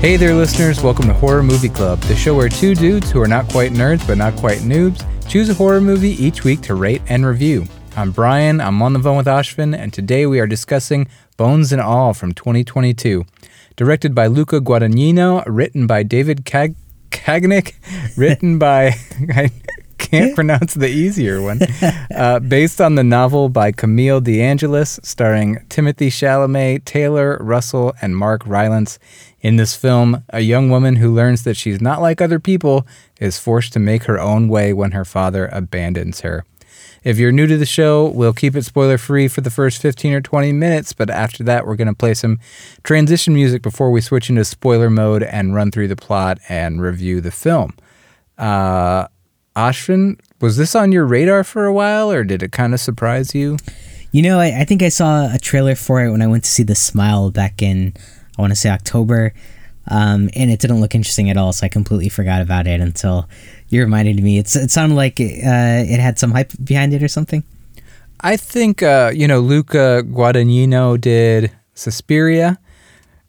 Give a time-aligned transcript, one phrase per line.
[0.00, 0.82] Hey there, listeners.
[0.82, 4.04] Welcome to Horror Movie Club, the show where two dudes who are not quite nerds
[4.06, 7.66] but not quite noobs choose a horror movie each week to rate and review.
[7.98, 11.82] I'm Brian, I'm on the phone with Ashvin, and today we are discussing Bones and
[11.82, 13.26] All from 2022.
[13.76, 16.76] Directed by Luca Guadagnino, written by David Kag-
[17.10, 17.74] Kagnick,
[18.16, 18.94] written by.
[19.28, 19.50] I
[19.98, 21.60] can't pronounce the easier one.
[22.14, 28.42] Uh, based on the novel by Camille DeAngelis, starring Timothy Chalamet, Taylor Russell, and Mark
[28.46, 28.98] Rylance.
[29.40, 32.86] In this film, a young woman who learns that she's not like other people
[33.18, 36.44] is forced to make her own way when her father abandons her.
[37.02, 40.12] If you're new to the show, we'll keep it spoiler free for the first 15
[40.12, 42.38] or 20 minutes, but after that, we're going to play some
[42.82, 47.22] transition music before we switch into spoiler mode and run through the plot and review
[47.22, 47.72] the film.
[48.36, 49.06] Uh,
[49.56, 53.56] was this on your radar for a while, or did it kind of surprise you?
[54.12, 56.50] You know, I, I think I saw a trailer for it when I went to
[56.50, 57.94] see The Smile back in,
[58.40, 59.34] I want to say October,
[59.86, 63.28] um, and it didn't look interesting at all, so I completely forgot about it until
[63.68, 64.38] you reminded me.
[64.38, 67.44] It's, it sounded like uh, it had some hype behind it or something.
[68.22, 72.58] I think, uh, you know, Luca Guadagnino did Suspiria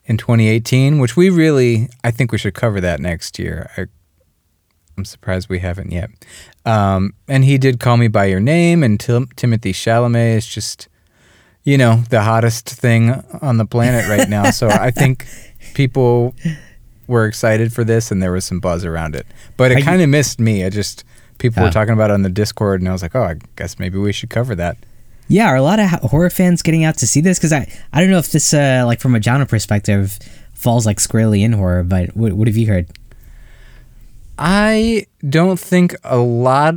[0.06, 3.70] in 2018, which we really, I think we should cover that next year.
[3.76, 3.86] I,
[4.96, 6.08] I'm surprised we haven't yet.
[6.64, 10.88] Um, and he did Call Me By Your Name, and Tim- Timothy Chalamet is just,
[11.64, 13.10] you know, the hottest thing
[13.40, 14.50] on the planet right now.
[14.50, 15.26] so I think
[15.74, 16.34] people
[17.06, 19.26] were excited for this, and there was some buzz around it.
[19.56, 20.64] But it kind of missed me.
[20.64, 21.04] I just
[21.38, 21.66] people Oh.
[21.66, 23.98] were talking about it on the Discord, and I was like, oh, I guess maybe
[23.98, 24.76] we should cover that.
[25.28, 27.38] Yeah, are a lot of horror fans getting out to see this?
[27.38, 30.18] Because I, I don't know if this, uh, like from a genre perspective,
[30.52, 31.82] falls like squarely in horror.
[31.84, 32.88] But what, what have you heard?
[34.38, 36.74] I don't think a lot.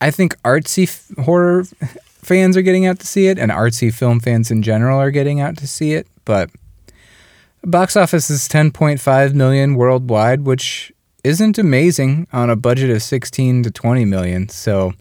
[0.00, 1.64] I think artsy f- horror
[2.24, 5.40] fans are getting out to see it, and artsy film fans in general are getting
[5.40, 6.06] out to see it.
[6.24, 6.50] But
[7.62, 10.92] box office is 10.5 million worldwide, which
[11.22, 14.48] isn't amazing on a budget of 16 to 20 million.
[14.48, 14.92] So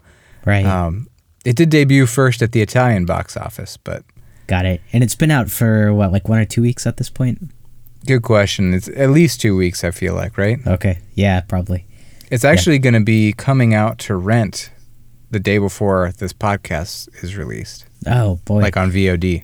[0.45, 1.07] Right, um,
[1.45, 4.03] it did debut first at the Italian box office, but
[4.47, 4.81] got it.
[4.91, 7.51] And it's been out for what, like one or two weeks at this point?
[8.05, 8.73] good question.
[8.73, 10.59] It's at least two weeks, I feel like, right?
[10.65, 11.85] Okay, yeah, probably.
[12.31, 14.71] It's actually going to be coming out to rent
[15.33, 19.43] the day before this podcast is released, Oh boy, like on VOD.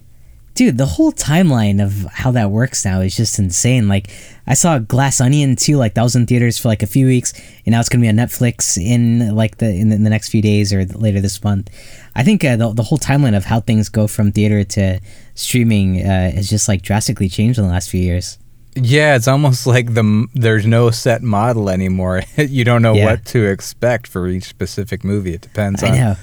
[0.56, 3.88] dude, the whole timeline of how that works now is just insane.
[3.88, 4.10] Like,
[4.46, 5.78] I saw Glass Onion too.
[5.78, 7.34] Like that was in theaters for like a few weeks,
[7.66, 10.30] and now it's gonna be on Netflix in like the in the, in the next
[10.30, 11.70] few days or later this month.
[12.16, 15.00] I think uh, the the whole timeline of how things go from theater to
[15.36, 18.38] streaming uh, has just like drastically changed in the last few years.
[18.76, 22.22] Yeah, it's almost like the there's no set model anymore.
[22.38, 23.06] you don't know Yeah.
[23.06, 25.34] what to expect for each specific movie.
[25.34, 26.16] It depends on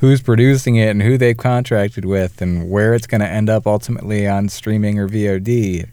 [0.00, 3.66] who's producing it and who they've contracted with and where it's going to end up
[3.66, 5.86] ultimately on streaming or VOD.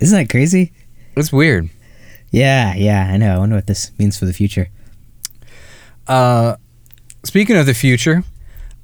[0.00, 0.72] Isn't that crazy?
[1.16, 1.68] It's weird.
[2.30, 3.36] Yeah, yeah, I know.
[3.36, 4.68] I wonder what this means for the future.
[6.08, 6.56] Uh,
[7.24, 8.24] speaking of the future,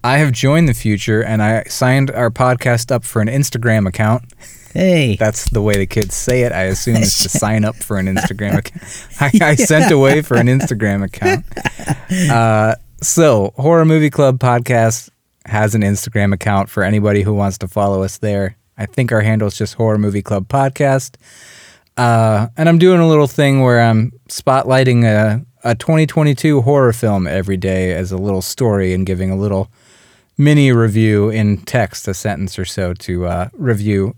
[0.05, 4.25] I have joined the future and I signed our podcast up for an Instagram account.
[4.73, 6.53] Hey, That's the way the kids say it.
[6.53, 8.83] I assume it's to sign up for an Instagram account.
[9.43, 11.45] I, I sent away for an Instagram account.
[12.31, 15.11] Uh, so, Horror Movie Club podcast
[15.45, 18.57] has an Instagram account for anybody who wants to follow us there.
[18.79, 21.17] I think our handle is just Horror Movie Club Podcast.
[21.99, 27.27] Uh, and I'm doing a little thing where I'm spotlighting a, a 2022 horror film
[27.27, 29.71] every day as a little story and giving a little
[30.39, 34.15] mini review in text, a sentence or so to uh, review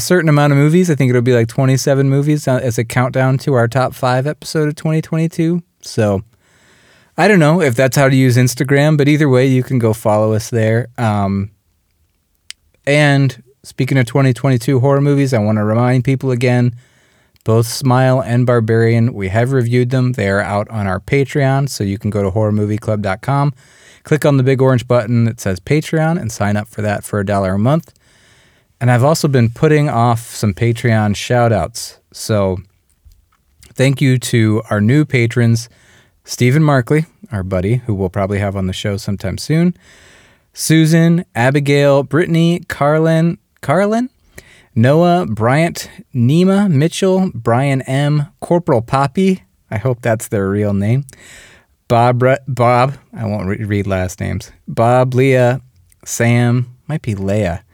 [0.00, 0.90] a certain amount of movies.
[0.90, 4.26] I think it'll be like 27 movies uh, as a countdown to our top five
[4.26, 5.62] episode of 2022.
[5.82, 6.22] So
[7.18, 9.92] I don't know if that's how to use Instagram, but either way, you can go
[9.92, 10.88] follow us there.
[10.96, 11.50] Um,
[12.86, 16.74] and speaking of 2022 horror movies, I want to remind people again
[17.44, 20.12] both Smile and Barbarian, we have reviewed them.
[20.12, 23.54] They are out on our Patreon, so you can go to horrormovieclub.com,
[24.02, 27.18] click on the big orange button that says Patreon, and sign up for that for
[27.18, 27.92] a dollar a month.
[28.80, 32.00] And I've also been putting off some Patreon shout outs.
[32.12, 32.58] So
[33.74, 35.68] thank you to our new patrons,
[36.24, 39.76] Stephen Markley, our buddy, who we'll probably have on the show sometime soon,
[40.52, 44.10] Susan, Abigail, Brittany, Carlin, Carlin,
[44.74, 49.44] Noah, Bryant, Nima, Mitchell, Brian M, Corporal Poppy.
[49.70, 51.04] I hope that's their real name.
[51.88, 54.52] Bob, Bob, I won't re- read last names.
[54.66, 55.60] Bob, Leah,
[56.04, 57.64] Sam, might be Leah,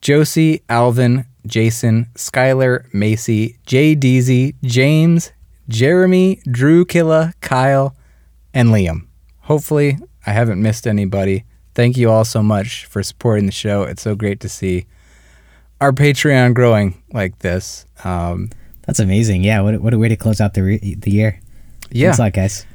[0.00, 5.32] Josie, Alvin, Jason, Skylar, Macy, Jay Deasy, James,
[5.68, 7.94] Jeremy, Drew Killa, Kyle,
[8.54, 9.06] and Liam.
[9.42, 11.44] Hopefully, I haven't missed anybody.
[11.74, 13.82] Thank you all so much for supporting the show.
[13.84, 14.86] It's so great to see
[15.80, 17.86] our Patreon growing like this.
[18.04, 18.50] Um,
[18.86, 19.44] That's amazing.
[19.44, 21.40] Yeah, what, what a way to close out the re- the year.
[21.90, 22.08] yeah.
[22.08, 22.66] Thanks a lot, guys.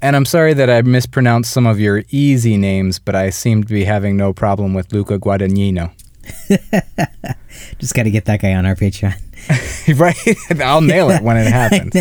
[0.00, 3.72] And I'm sorry that I mispronounced some of your easy names, but I seem to
[3.72, 5.92] be having no problem with Luca Guadagnino.
[7.78, 9.18] Just got to get that guy on our Patreon.
[9.98, 10.60] right?
[10.60, 11.94] I'll nail it when it happens.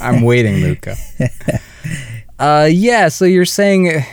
[0.00, 0.96] I'm waiting, Luca.
[2.38, 4.04] Uh, yeah, so you're saying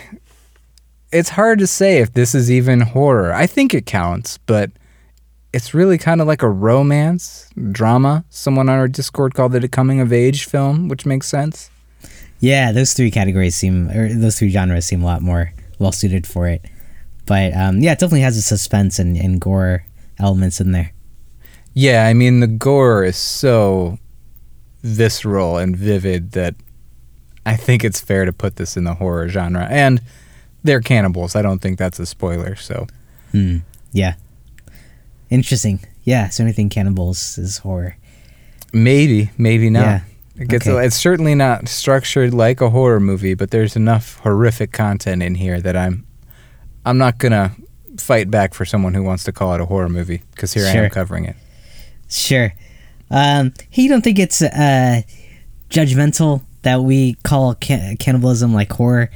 [1.12, 3.34] it's hard to say if this is even horror.
[3.34, 4.72] I think it counts, but
[5.54, 8.26] it's really kind of like a romance, drama.
[8.30, 11.70] Someone on our Discord called it a coming of age film, which makes sense.
[12.40, 16.28] Yeah, those three categories seem, or those three genres seem a lot more well suited
[16.28, 16.66] for it.
[17.26, 19.86] But um, yeah, it definitely has a suspense and, and gore
[20.20, 20.92] elements in there.
[21.74, 23.98] Yeah, I mean, the gore is so
[24.84, 26.56] visceral and vivid that
[27.46, 29.68] I think it's fair to put this in the horror genre.
[29.70, 30.02] And
[30.64, 31.36] they're cannibals.
[31.36, 32.88] I don't think that's a spoiler, so.
[33.32, 33.58] Hmm.
[33.92, 34.16] Yeah.
[35.30, 35.80] Interesting.
[36.04, 37.98] Yeah, so anything cannibals is horror.
[38.74, 39.82] Maybe, maybe not.
[39.86, 40.02] Yeah.
[40.36, 40.86] It gets Okay.
[40.86, 45.62] it's certainly not structured like a horror movie, but there's enough horrific content in here
[45.62, 46.06] that I'm
[46.86, 47.52] I'm not going to
[47.98, 50.70] fight back for someone who wants to call it a horror movie because here I
[50.72, 51.36] am covering it.
[52.10, 52.54] Sure.
[53.10, 55.02] Um, you don't think it's uh,
[55.70, 59.10] judgmental that we call ca- cannibalism like horror?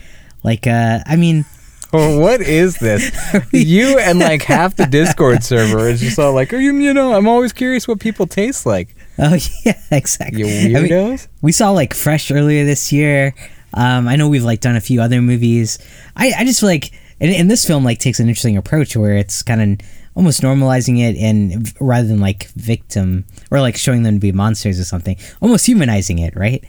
[0.43, 1.45] Like, uh, I mean,
[1.91, 3.11] Well, what is this?
[3.51, 7.13] you and like half the Discord server is just all like, "Are you, you know,
[7.13, 10.41] I'm always curious what people taste like." oh yeah, exactly.
[10.41, 11.27] You I mean, weirdos.
[11.41, 13.33] we saw like Fresh earlier this year.
[13.73, 15.79] Um, I know we've like done a few other movies.
[16.15, 19.15] I, I just feel like, and, and this film like takes an interesting approach where
[19.15, 24.15] it's kind of almost normalizing it and rather than like victim or like showing them
[24.15, 26.63] to be monsters or something, almost humanizing it, right?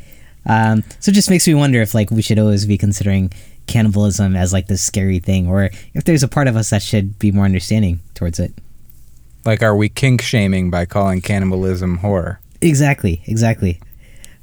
[0.46, 3.32] Um, so it just makes me wonder if like we should always be considering
[3.66, 7.18] cannibalism as like this scary thing, or if there's a part of us that should
[7.18, 8.52] be more understanding towards it.
[9.44, 12.40] Like, are we kink shaming by calling cannibalism horror?
[12.60, 13.80] Exactly, exactly.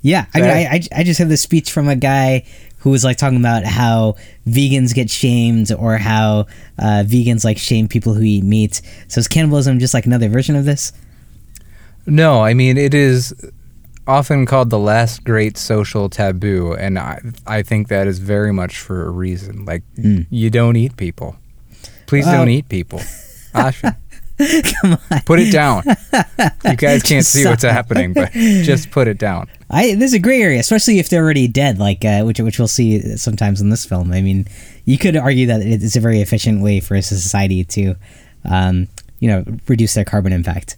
[0.01, 2.45] Yeah, I mean, I, I, I just had this speech from a guy
[2.85, 4.15] who was like talking about how
[4.47, 6.45] vegans get shamed or how
[6.77, 8.79] uh, vegans like shame people who eat meat.
[9.07, 10.93] So is cannibalism just like another version of this?
[12.05, 13.33] No, I mean it is
[14.05, 18.77] often called the last great social taboo, and I I think that is very much
[18.77, 19.65] for a reason.
[19.65, 20.27] Like Mm.
[20.29, 21.35] you don't eat people.
[22.05, 22.99] Please don't eat people.
[23.55, 23.95] Asha,
[24.81, 25.83] Come on, put it down.
[26.65, 29.47] You guys can't see what's happening, but just put it down.
[29.69, 32.67] I there's a gray area, especially if they're already dead, like uh, which which we'll
[32.67, 34.11] see sometimes in this film.
[34.11, 34.47] I mean,
[34.85, 37.95] you could argue that it's a very efficient way for a society to,
[38.49, 38.87] um,
[39.19, 40.75] you know, reduce their carbon impact.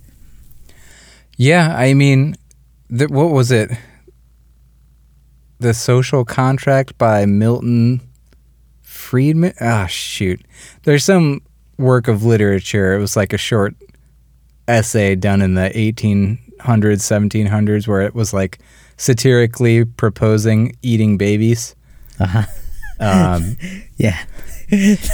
[1.38, 2.36] Yeah, I mean,
[2.96, 3.72] th- what was it?
[5.60, 8.02] The Social Contract by Milton
[8.82, 9.54] Friedman.
[9.62, 10.42] Ah, shoot.
[10.84, 11.42] There's some
[11.78, 12.94] work of literature.
[12.96, 13.76] It was like a short
[14.68, 18.60] essay done in the 1800s, 1700s, where it was like
[18.98, 21.76] satirically proposing eating babies.
[22.20, 22.44] Uh huh.
[23.00, 23.58] Um,
[23.98, 24.18] Yeah,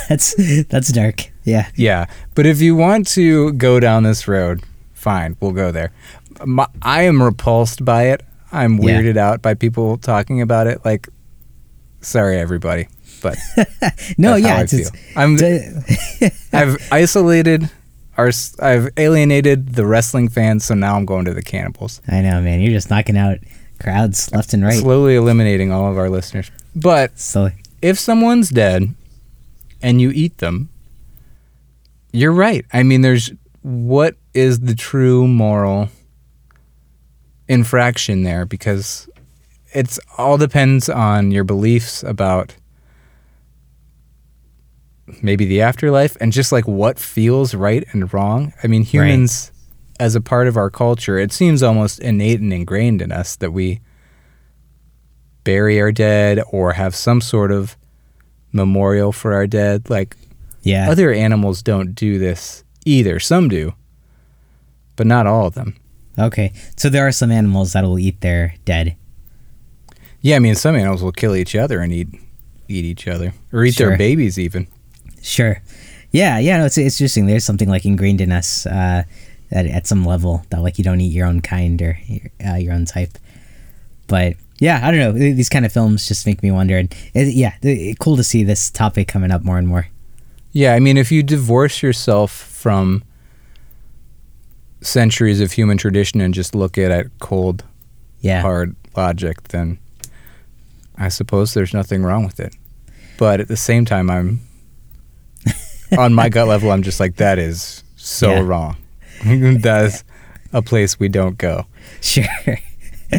[0.10, 0.36] that's
[0.68, 1.31] that's dark.
[1.44, 1.69] Yeah.
[1.75, 2.06] Yeah,
[2.36, 5.91] but if you want to go down this road, fine, we'll go there.
[6.46, 8.24] My, I am repulsed by it.
[8.51, 9.01] I'm Yeah.
[9.01, 10.84] weirded out by people talking about it.
[10.86, 11.08] Like,
[12.01, 12.88] sorry, everybody,
[13.24, 13.38] but
[14.20, 14.92] No, yeah, it's.
[15.15, 15.38] I'm.
[16.53, 17.72] I've isolated
[18.18, 18.30] our.
[18.60, 22.01] I've alienated the wrestling fans, so now I'm going to the cannibals.
[22.08, 22.60] I know, man.
[22.62, 23.39] You're just knocking out
[23.80, 24.80] crowds left and right.
[24.80, 26.51] Slowly eliminating all of our listeners.
[26.75, 27.12] But
[27.82, 28.94] if someone's dead
[29.82, 30.70] and you eat them,
[32.12, 32.65] you're right.
[32.72, 33.32] I mean, there's
[33.63, 35.89] what is the true moral
[37.48, 39.10] infraction there because
[39.74, 42.56] it's all depends on your beliefs about
[45.22, 48.53] maybe the afterlife and just like what feels right and wrong.
[48.63, 49.51] I mean, humans
[50.00, 53.51] as a part of our culture, it seems almost innate and ingrained in us that
[53.51, 53.82] we
[55.43, 57.77] bury our dead or have some sort of
[58.51, 59.89] memorial for our dead.
[59.89, 60.15] Like
[60.62, 63.20] yeah, other animals don't do this either.
[63.20, 63.74] Some do,
[64.96, 65.75] but not all of them.
[66.17, 66.53] okay.
[66.77, 68.96] So there are some animals that will eat their dead.
[70.22, 72.08] Yeah, I mean some animals will kill each other and eat
[72.70, 73.89] eat each other or eat Sure.
[73.89, 74.67] their babies even.
[75.24, 75.62] Sure.
[76.12, 76.58] Yeah, yeah.
[76.60, 77.25] No, it's it's interesting.
[77.25, 79.03] There's something like ingrained in us uh,
[79.51, 81.98] at at some level that like you don't eat your own kind or
[82.46, 83.18] uh, your own type.
[84.08, 85.12] But yeah, I don't know.
[85.13, 86.77] These kind of films just make me wonder.
[86.77, 89.88] And it, yeah, it, cool to see this topic coming up more and more.
[90.51, 93.03] Yeah, I mean if you divorce yourself from
[94.82, 97.63] centuries of human tradition and just look at it cold
[98.20, 98.42] Yeah.
[98.42, 99.80] hard logic, then
[100.98, 102.56] I suppose there's nothing wrong with it.
[103.18, 104.42] But at the same time, I'm
[105.98, 106.72] on my gut level.
[106.72, 108.40] I'm just like that is so Yeah.
[108.42, 108.78] wrong.
[109.26, 110.04] That's
[110.52, 111.66] a place we don't go.
[112.02, 112.26] Sure.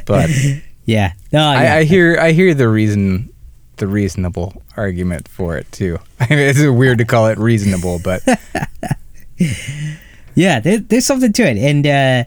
[0.06, 0.30] But
[0.84, 1.12] yeah.
[1.32, 1.58] No, yeah.
[1.74, 3.30] I, I hear I hear the reason
[3.76, 5.98] the reasonable argument for it too.
[6.20, 8.22] it's weird to call it reasonable, but
[10.36, 12.24] yeah, there, there's something to it, and uh,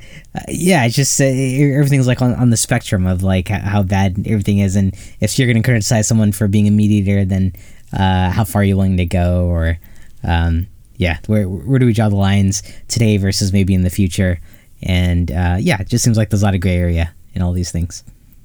[0.47, 4.25] yeah, it's just uh, everything's like on, on the spectrum of like how, how bad
[4.27, 7.53] everything is, and if you're gonna criticize someone for being a meat eater, then
[7.93, 9.77] uh, how far are you willing to go, or
[10.23, 14.39] um, yeah, where where do we draw the lines today versus maybe in the future?
[14.81, 17.53] And uh, yeah, it just seems like there's a lot of gray area in all
[17.53, 18.03] these things.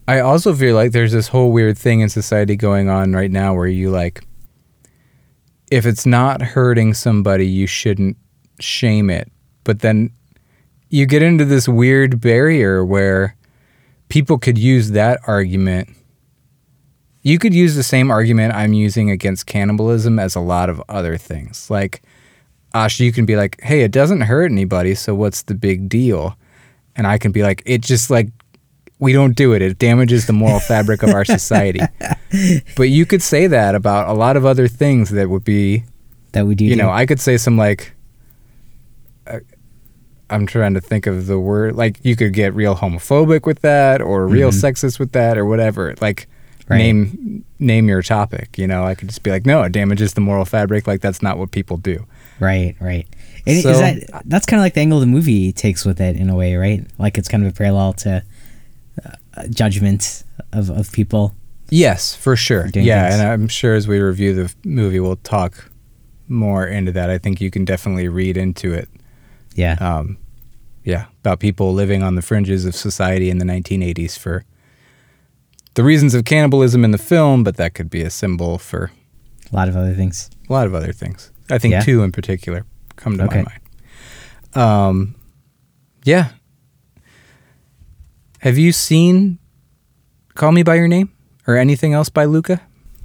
[0.08, 3.54] I also feel like there's this whole weird thing in society going on right now
[3.54, 4.24] where you like
[5.72, 8.18] if it's not hurting somebody, you shouldn't
[8.60, 9.32] shame it.
[9.64, 10.10] But then
[10.90, 13.36] you get into this weird barrier where
[14.10, 15.88] people could use that argument.
[17.22, 21.16] You could use the same argument I'm using against cannibalism as a lot of other
[21.16, 21.70] things.
[21.70, 22.02] Like,
[22.74, 26.36] Ash, you can be like, hey, it doesn't hurt anybody, so what's the big deal?
[26.96, 28.28] And I can be like, it just like
[28.98, 29.62] we don't do it.
[29.62, 31.80] It damages the moral fabric of our society.
[32.76, 35.84] But you could say that about a lot of other things that would be,
[36.32, 36.64] That we do.
[36.64, 36.82] you do.
[36.82, 37.92] know, I could say some like,
[39.26, 39.40] uh,
[40.30, 44.00] I'm trying to think of the word, like you could get real homophobic with that
[44.00, 45.94] or real sexist with that or whatever.
[46.00, 46.26] Like,
[46.72, 46.78] Right.
[46.78, 48.58] name name your topic.
[48.58, 50.86] You know, I could just be like, no, it damages the moral fabric.
[50.86, 52.06] Like that's not what people do.
[52.40, 53.06] Right, right.
[53.46, 56.16] And So- is that that's kind of like the angle the movie takes with it
[56.16, 56.84] in a way, right?
[56.98, 58.22] Like it's kind of a parallel to
[59.04, 61.34] uh, judgment of, of people.
[61.70, 62.66] Yes, for sure.
[62.74, 63.20] Yeah, things.
[63.20, 65.70] and I'm sure as we review the movie, we'll talk
[66.28, 67.08] more into that.
[67.10, 68.88] I think you can definitely read into it.
[69.54, 70.18] Yeah, Um,
[70.84, 74.44] yeah, about people living on the fringes of society in the 1980s for
[75.74, 78.90] the reasons of cannibalism in the film, but that could be a symbol for
[79.52, 80.30] a lot of other things.
[80.48, 81.30] a lot of other things.
[81.50, 81.80] I think Yeah.
[81.80, 82.64] two in particular
[82.96, 83.42] come to Okay.
[83.42, 83.60] my mind.
[84.54, 85.14] Um,
[86.04, 86.28] yeah.
[88.40, 89.38] Have you seen
[90.34, 91.10] Call Me by Your Name
[91.46, 92.60] or anything else by Luca?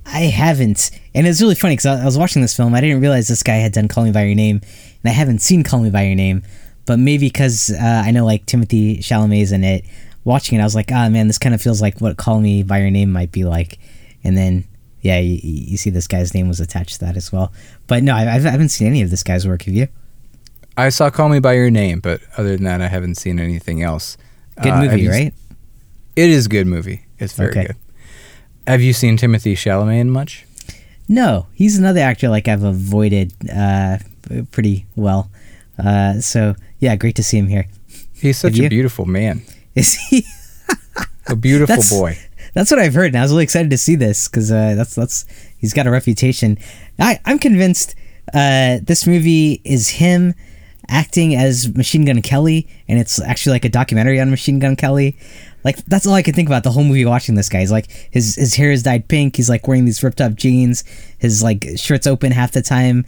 [0.05, 2.73] I haven't, and it's really funny because I, I was watching this film.
[2.73, 4.61] I didn't realize this guy had done "Call Me by Your Name,"
[5.03, 6.43] and I haven't seen "Call Me by Your Name."
[6.85, 9.83] But maybe because uh, I know like Timothy Chalamet's in it.
[10.27, 12.61] Watching it, I was like, "Ah, man, this kind of feels like what "Call Me
[12.61, 13.79] by Your Name" might be like."
[14.25, 14.65] And then,
[15.01, 17.53] yeah, you, you see this guy's name was attached to that as well.
[17.87, 19.61] But no, I, I haven't seen any of this guy's work.
[19.63, 19.87] Have you?
[20.75, 23.81] I saw Call Me by Your Name, but other than that, I haven't seen anything
[23.81, 24.17] else.
[24.61, 25.33] Good Uh, movie, right?
[26.17, 27.05] It is a good movie.
[27.19, 27.65] It's very Okay.
[27.67, 27.75] good.
[28.67, 30.45] Have you seen Timothy Chalamet in much?
[31.07, 33.97] No, he's another actor like I've avoided uh,
[34.51, 35.31] pretty well.
[35.79, 37.67] Uh, so yeah, great to see him here.
[38.13, 39.41] He's such a beautiful man.
[39.77, 40.25] Is he?
[41.27, 42.17] A beautiful That's- boy.
[42.53, 44.95] That's what I've heard, and I was really excited to see this because uh, that's
[44.95, 45.25] that's
[45.59, 46.57] he's got a reputation.
[46.97, 47.93] I I'm convinced
[48.33, 50.33] uh, this movie is him
[50.89, 55.15] acting as Machine Gun Kelly, and it's actually like a documentary on Machine Gun Kelly.
[55.63, 57.59] Like that's all I can think about the whole movie watching this guy.
[57.59, 59.35] He's like his his hair is dyed pink.
[59.35, 60.83] He's like wearing these ripped up jeans.
[61.19, 63.05] His like shirt's open half the time.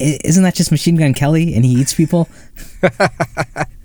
[0.00, 1.54] I, isn't that just Machine Gun Kelly?
[1.54, 2.28] And he eats people.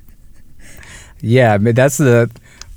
[1.26, 2.30] Yeah, that's the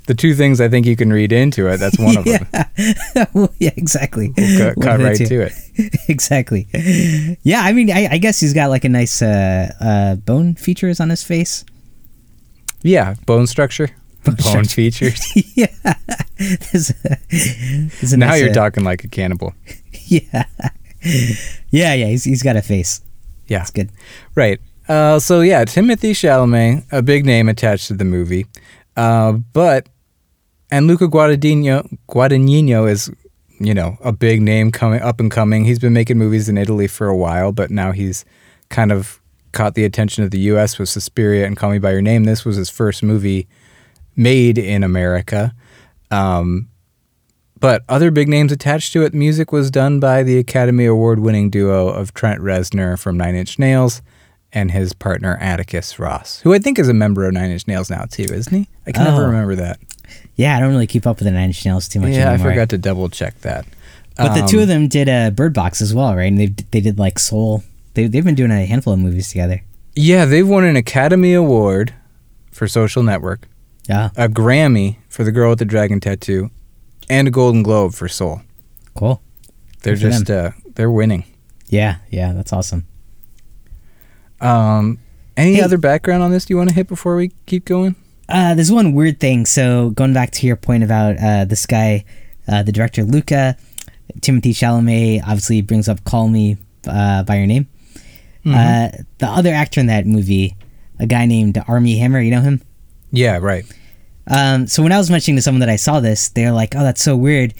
[0.06, 1.78] the two things I think you can read into it.
[1.78, 2.46] That's one of them.
[3.34, 4.28] Well, yeah, exactly.
[4.36, 5.26] Cut, One cut the right two.
[5.26, 5.52] to it.
[6.08, 6.68] exactly.
[7.42, 11.00] Yeah, I mean, I, I guess he's got like a nice uh, uh, bone features
[11.00, 11.64] on his face.
[12.82, 13.88] Yeah, bone structure,
[14.24, 14.64] bone, structure.
[14.70, 15.20] features.
[15.56, 15.66] yeah.
[16.38, 19.54] There's a, there's a now nice, you're uh, talking like a cannibal.
[20.06, 20.44] Yeah.
[21.70, 22.06] yeah, yeah.
[22.06, 23.00] He's, he's got a face.
[23.48, 23.90] Yeah, It's good.
[24.36, 24.60] right.
[24.88, 28.46] Uh, so yeah, Timothy Chalamet, a big name attached to the movie,
[28.96, 29.88] uh, but
[30.70, 33.10] and Luca Guadagnino Guadagnino is
[33.58, 35.64] you know a big name coming up and coming.
[35.64, 38.24] He's been making movies in Italy for a while, but now he's
[38.68, 39.20] kind of
[39.52, 40.78] caught the attention of the U.S.
[40.78, 42.24] with Suspiria and Call Me by Your Name.
[42.24, 43.48] This was his first movie
[44.14, 45.54] made in America.
[46.10, 46.68] Um,
[47.58, 49.14] but other big names attached to it.
[49.14, 53.58] Music was done by the Academy Award winning duo of Trent Reznor from Nine Inch
[53.58, 54.02] Nails
[54.56, 57.90] and his partner Atticus Ross, who I think is a member of Nine Inch Nails
[57.90, 58.66] now too, isn't he?
[58.86, 59.26] I can never Oh.
[59.26, 59.78] remember that.
[60.34, 62.48] Yeah, I don't really keep up with the Nine Inch Nails too much yeah, anymore.
[62.48, 63.66] I forgot to double check that.
[64.16, 66.25] But the two Um, of them did a Bird Box as well, right?
[66.26, 67.62] And they they did like Soul.
[67.94, 69.62] They they've been doing a handful of movies together.
[69.94, 71.92] Yeah, they've won an Academy Award
[72.50, 73.46] for Social Network,
[73.88, 76.50] Yeah, a Grammy for The Girl with the Dragon Tattoo,
[77.10, 78.40] and a Golden Globe for Soul.
[78.94, 79.20] cool.
[79.82, 81.25] They're Good just uh, they're winning.
[81.68, 82.86] Yeah, yeah, that's awesome.
[84.40, 84.98] Um,
[85.36, 85.60] any Hey.
[85.62, 87.94] other background on this do you want to hit before we keep going?
[88.28, 89.46] Uh, there's one weird thing.
[89.46, 92.04] So going back to your point about uh, this guy,
[92.48, 93.56] uh, the director Luca,
[94.20, 97.66] Timothy Chalamet obviously brings up "Call Me uh, by Your Name."
[98.44, 100.56] Uh, the other actor in that movie,
[101.00, 102.20] a guy named Armie Hammer.
[102.20, 102.62] You know him?
[103.10, 103.64] Yeah, right.
[104.28, 106.82] Um, so when I was mentioning to someone that I saw this, they're like, "Oh,
[106.84, 107.54] that's so weird,"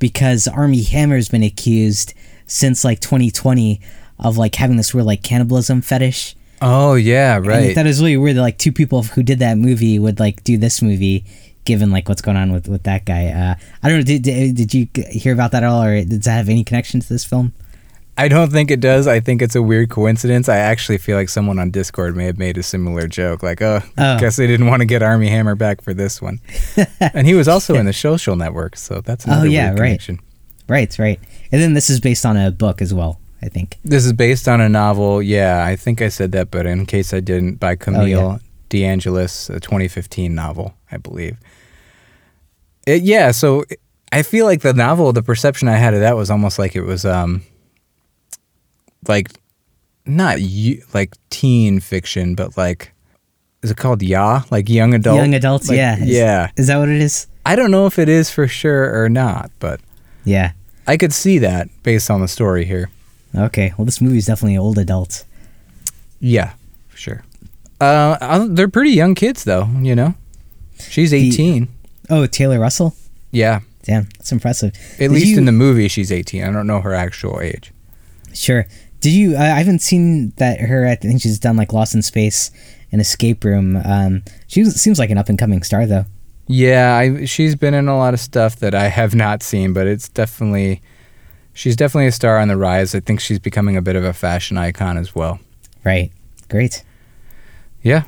[0.00, 2.12] because Armie Hammer's been accused
[2.46, 3.80] since like 2020
[4.22, 6.34] of like having this weird like cannibalism fetish.
[6.62, 7.74] Oh yeah, And I right.
[7.74, 10.44] thought it was really weird that like two people who did that movie would like
[10.44, 11.24] do this movie,
[11.64, 13.26] given like what's going on with with that guy.
[13.26, 14.04] Uh, I don't know.
[14.04, 17.00] Did, did did you hear about that at all, or does that have any connection
[17.00, 17.52] to this film?
[18.16, 19.06] I don't think it does.
[19.08, 20.46] I think it's a weird coincidence.
[20.46, 23.80] I actually feel like someone on Discord may have made a similar joke, like, "Oh,
[23.98, 24.18] Oh.
[24.20, 26.38] guess they didn't want to get Armie Hammer back for this one."
[27.00, 29.86] and he was also in the Social Network, so that's another Oh, yeah, weird right.
[29.88, 30.20] connection.
[30.68, 31.18] Right, right.
[31.50, 33.18] And then this is based on a book as well.
[33.42, 33.78] I think.
[33.84, 35.20] This is based on a novel.
[35.22, 38.38] Yeah, I think I said that, but in case I didn't, by Camille Oh, yeah.
[38.70, 41.36] DeAngelis, a 2015 novel, I believe.
[42.86, 43.64] It, yeah, so
[44.12, 46.82] I feel like the novel, the perception I had of that was almost like it
[46.82, 47.42] was, um,
[49.08, 49.28] like,
[50.06, 50.38] not
[50.94, 52.92] like teen fiction, but like,
[53.62, 54.42] is it called Ya?
[54.50, 55.18] Like young adult?
[55.18, 55.68] Young adults.
[55.68, 55.96] Like, yeah.
[56.02, 56.50] Is- yeah.
[56.56, 57.26] Is that what it is?
[57.44, 59.80] I don't know if it is for sure or not, but
[60.24, 60.52] Yeah.
[60.86, 62.90] I could see that based on the story here.
[63.36, 63.72] Okay.
[63.76, 65.24] Well, this movie is definitely old adults.
[66.20, 66.52] Yeah,
[66.88, 67.24] for sure.
[67.80, 69.68] Uh, they're pretty young kids, though.
[69.80, 70.14] You know,
[70.88, 71.68] she's eighteen.
[72.10, 72.94] Oh, Taylor Russell.
[73.30, 74.72] yeah, Damn, that's impressive.
[74.94, 76.44] at Did least you- in the movie, she's eighteen.
[76.44, 77.72] I don't know her actual age.
[78.32, 78.66] Sure.
[79.00, 79.34] Did you?
[79.36, 80.86] I I haven't seen that her.
[80.86, 82.52] I think she's done like Lost in Space
[82.92, 83.76] and Escape Room.
[83.84, 86.04] Um, she seems like an up and coming star though.
[86.46, 89.86] Yeah, I, she's been in a lot of stuff that I have not seen, but
[89.88, 90.82] it's definitely
[91.52, 92.94] she's definitely a star on the rise.
[92.94, 95.40] I think she's becoming a bit of a fashion icon as well.
[95.84, 96.10] Right.
[96.48, 96.82] Great.
[97.82, 98.04] Yeah.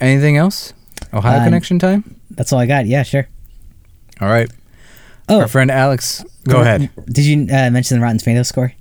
[0.00, 0.72] Anything else?
[1.12, 2.16] Ohio Um, connection time.
[2.30, 2.86] That's all I got.
[2.86, 3.02] Yeah.
[3.02, 3.26] Sure.
[4.20, 4.50] All right.
[5.28, 6.88] Oh, Our friend Alex, go ahead.
[7.06, 8.72] Did you uh, mention the Rotten Tomatoes score?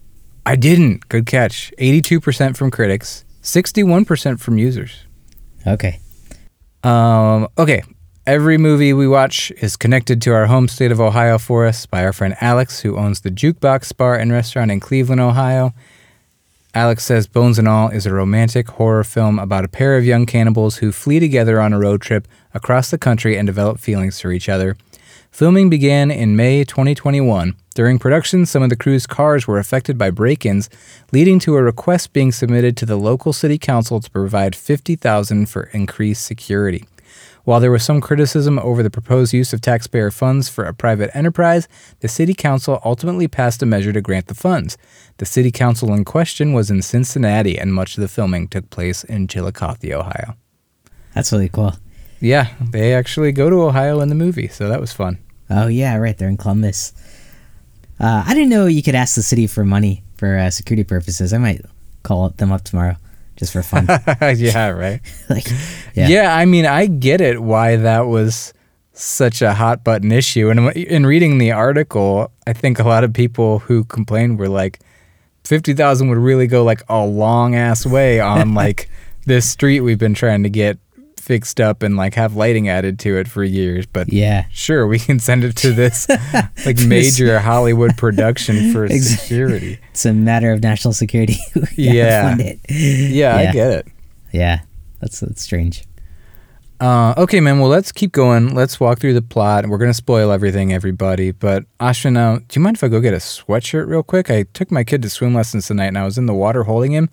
[0.45, 1.09] I didn't.
[1.09, 1.73] Good catch.
[1.79, 5.05] Eighty-two percent from critics, sixty-one percent from users.
[5.65, 5.99] Okay.
[6.83, 7.81] Um, okay.
[8.27, 12.03] Every movie we watch is connected to our home state of Ohio for us by
[12.03, 15.75] our friend Alex, who owns the Jukebox Bar and Restaurant in Cleveland, Ohio.
[16.73, 20.25] Alex says Bones and All is a romantic horror film about a pair of young
[20.25, 24.31] cannibals who flee together on a road trip across the country and develop feelings for
[24.31, 24.75] each other.
[25.29, 27.55] Filming began in May 2021.
[27.75, 30.67] During production, some of the crew's cars were affected by break-ins,
[31.11, 35.69] leading to a request being submitted to the local city council to provide 50,000 for
[35.73, 36.85] increased security.
[37.45, 41.15] While there was some criticism over the proposed use of taxpayer funds for a private
[41.15, 41.67] enterprise,
[41.99, 44.79] the city council ultimately passed a measure to grant the funds.
[45.17, 49.03] The city council in question was in Cincinnati, and much of the filming took place
[49.03, 50.35] in Chillicothe, Ohio.
[51.13, 51.73] That's really cool.
[52.19, 55.19] Yeah, they actually go to Ohio in the movie, so that was fun.
[55.47, 56.17] Oh yeah, right.
[56.17, 56.93] They're in Columbus.
[57.99, 61.31] Uh, I didn't know you could ask the city for money for uh, security purposes.
[61.31, 61.61] I might
[62.01, 62.97] call them up tomorrow
[63.35, 63.87] just for fun.
[64.37, 65.01] yeah, right.
[65.29, 65.47] like,
[65.93, 66.07] Yeah.
[66.07, 66.35] yeah.
[66.35, 68.53] I mean, I get it why that was
[68.93, 70.49] such a hot button issue.
[70.49, 74.79] And in reading the article, I think a lot of people who complained were like,
[75.43, 78.89] 50,000 would really go like a long ass way on like
[79.25, 80.79] this street we've been trying to get
[81.25, 83.85] fixed up and like have lighting added to it for years.
[83.85, 84.45] But Yeah.
[84.51, 86.07] sure, we can send it to this
[86.65, 89.79] like major Hollywood production for security.
[89.91, 91.37] It's a matter of national security.
[91.75, 92.35] Yeah.
[92.39, 92.59] it.
[92.69, 93.87] Yeah, I get it.
[94.31, 94.61] Yeah.
[95.01, 95.83] That's that's strange.
[96.79, 97.59] Uh, okay, man.
[97.59, 98.53] Well, let's keep going.
[98.53, 99.65] Let's walk through the plot.
[99.67, 101.31] We're gonna spoil everything, everybody.
[101.31, 104.29] But Ashwin, uh, do you mind if I go get a sweatshirt real quick?
[104.29, 106.91] I took my kid to swim lessons tonight, and I was in the water holding
[106.91, 107.09] him.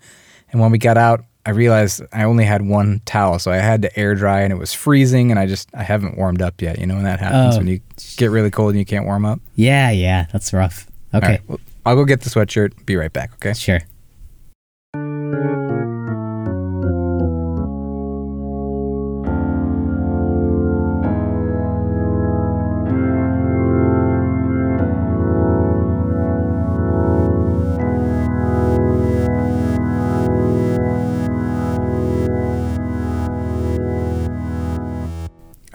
[0.51, 3.81] And when we got out, I realized I only had one towel, so I had
[3.81, 5.29] to air dry, and it was freezing.
[5.29, 6.79] And I just I haven't warmed up yet.
[6.79, 7.57] You know when that happens Oh.
[7.59, 7.81] when you
[8.17, 9.39] get really cold and you can't warm up.
[9.55, 10.27] Yeah, yeah.
[10.31, 10.87] That's rough.
[11.13, 11.27] Okay.
[11.27, 12.85] right, well, I'll go get the sweatshirt.
[12.85, 13.33] Be right back.
[13.35, 13.53] Okay.
[13.53, 13.79] Sure.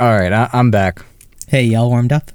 [0.01, 1.05] All right, I, I'm back.
[1.49, 2.31] Hey, y'all warmed up?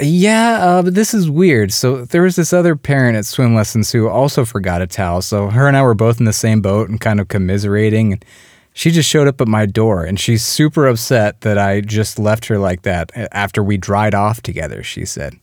[0.00, 1.70] Yeah, uh, but this is weird.
[1.70, 5.20] So there was this other parent at swim lessons who also forgot a towel.
[5.20, 8.14] So her and I were both in the same boat and kind of commiserating.
[8.14, 8.24] And
[8.72, 12.46] she just showed up at my door, and she's super upset that I just left
[12.46, 14.82] her like that after we dried off together.
[14.82, 15.34] She said.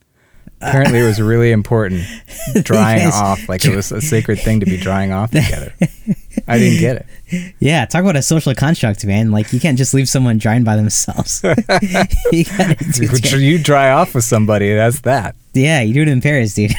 [0.68, 2.04] Apparently, it was really important
[2.62, 5.74] drying off, like it was a sacred thing to be drying off together.
[6.46, 7.54] I didn't get it.
[7.58, 9.30] Yeah, talk about a social construct, man.
[9.30, 11.42] Like you can't just leave someone drying by themselves.
[12.32, 12.44] you
[13.38, 15.36] you dry off with somebody, that's that.
[15.52, 16.72] Yeah, you do it in Paris, dude.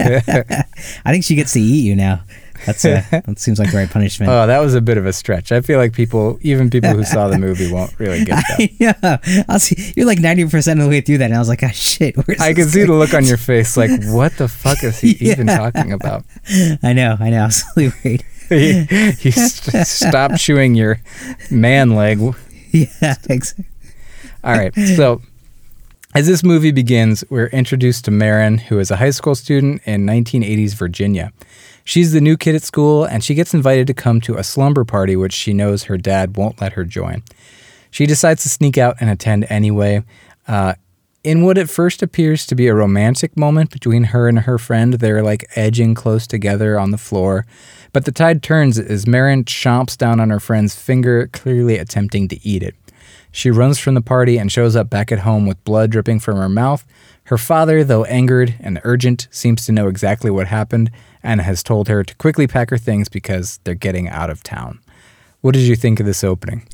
[0.00, 0.64] I
[1.06, 2.22] think she gets to eat you now.
[2.66, 4.30] That's a, that seems like the right punishment.
[4.30, 5.52] Oh, that was a bit of a stretch.
[5.52, 8.70] I feel like people, even people who saw the movie, won't really get that.
[8.78, 9.92] yeah, I'll see.
[9.96, 12.16] You're like ninety percent of the way through that, and I was like, "Ah, shit."
[12.16, 15.10] Where's I could see the look on your face, like, what the fuck is he
[15.20, 16.24] even talking about?
[16.82, 17.42] I know, I know.
[17.42, 18.24] I was really worried.
[18.50, 18.86] you
[19.20, 21.00] you st- stop chewing your
[21.50, 22.18] man leg.
[22.70, 23.64] Yeah, exactly.
[24.42, 24.74] All right.
[24.74, 25.22] So,
[26.14, 30.04] as this movie begins, we're introduced to Marin, who is a high school student in
[30.06, 31.32] 1980s Virginia.
[31.84, 34.84] She's the new kid at school, and she gets invited to come to a slumber
[34.84, 37.22] party, which she knows her dad won't let her join.
[37.90, 40.02] She decides to sneak out and attend anyway.
[40.48, 40.74] Uh,
[41.22, 44.94] in what at first appears to be a romantic moment between her and her friend,
[44.94, 47.46] they're like edging close together on the floor.
[47.92, 52.46] But the tide turns as Marin chomps down on her friend's finger, clearly attempting to
[52.46, 52.74] eat it.
[53.30, 56.36] She runs from the party and shows up back at home with blood dripping from
[56.36, 56.84] her mouth.
[57.24, 60.90] Her father, though angered and urgent, seems to know exactly what happened
[61.24, 64.78] and has told her to quickly pack her things because they're getting out of town.
[65.40, 66.68] What did you think of this opening?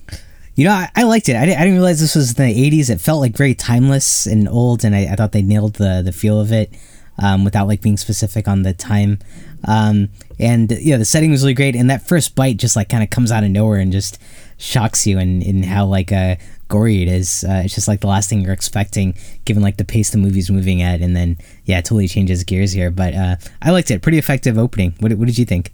[0.56, 1.36] You know, I, I liked it.
[1.36, 2.90] I didn't, I didn't realize this was the '80s.
[2.90, 6.12] It felt like very timeless and old, and I, I thought they nailed the the
[6.12, 6.70] feel of it
[7.18, 9.18] um, without like being specific on the time.
[9.66, 10.08] Um,
[10.38, 13.10] and yeah, the setting was really great, and that first bite just like kind of
[13.10, 14.20] comes out of nowhere and just
[14.58, 16.36] shocks you in, in how like uh,
[16.70, 17.44] gory it is.
[17.44, 20.50] Uh, it's just like the last thing you're expecting, given like the pace the movie's
[20.50, 22.90] moving at, and then yeah, it totally changes gears here.
[22.90, 24.00] But uh, I liked it.
[24.00, 24.94] Pretty effective opening.
[25.00, 25.72] What, what did you think?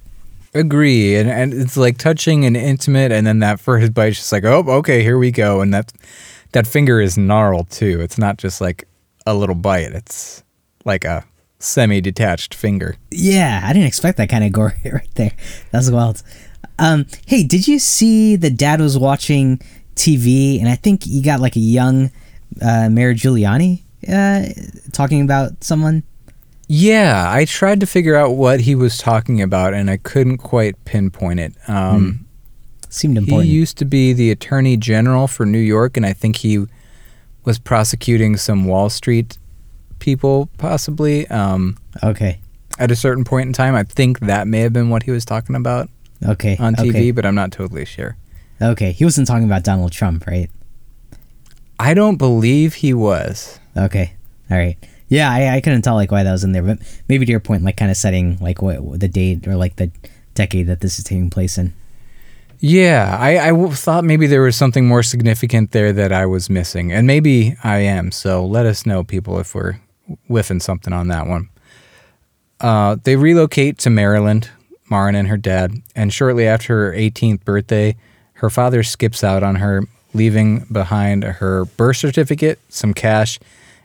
[0.55, 4.45] Agree, and and it's like touching and intimate, and then that first bite's just like,
[4.45, 5.93] oh, okay, here we go, and that
[6.53, 8.01] that finger is gnarled too.
[8.01, 8.89] It's not just like
[9.27, 10.43] a little bite; it's
[10.85, 11.25] like a
[11.59, 12.97] semi-detached finger.
[13.11, 15.33] Yeah, I didn't expect that kind of gore right there.
[15.71, 16.23] That's wild.
[16.79, 19.61] Um, hey, did you see the dad was watching
[19.97, 22.11] TV and I think you got like a young
[22.63, 24.45] uh, Mayor Giuliani uh,
[24.93, 26.03] talking about someone?
[26.69, 30.85] Yeah, I tried to figure out what he was talking about, and I couldn't quite
[30.85, 31.55] pinpoint it.
[31.69, 32.27] Um,
[32.89, 36.65] Seemed He used to be the attorney general for New York, and I think he
[37.45, 39.39] was prosecuting some Wall Street
[40.01, 41.27] people, possibly.
[41.29, 42.41] Um, okay.
[42.81, 45.25] at a certain point in time, I think that may have been what he was
[45.25, 45.89] talking about
[46.27, 46.57] Okay.
[46.59, 47.11] on TV, Okay.
[47.13, 48.17] but I'm not totally sure.
[48.61, 48.92] Okay.
[48.92, 50.51] He wasn't talking about Donald Trump, right?
[51.79, 53.59] I don't believe he was.
[53.77, 54.14] Okay.
[54.51, 54.77] All right.
[55.09, 57.40] Yeah, I, I couldn't tell like why that was in there, but maybe to your
[57.40, 59.90] point, like kind of setting like what, the date or like the
[60.35, 61.75] decade that this is taking place in.
[62.59, 66.49] Yeah, I, I w- thought maybe there was something more significant there that I was
[66.49, 68.11] missing, and maybe I am.
[68.11, 69.75] So let us know, people, if we're
[70.27, 71.51] whiffing something on that one.
[72.61, 74.51] Uh, they relocate to Maryland,
[74.90, 77.97] Marin and her dad, and shortly after her 18th birthday,
[78.37, 79.83] her father skips out on her,
[80.14, 83.38] leaving behind her birth certificate, some cash,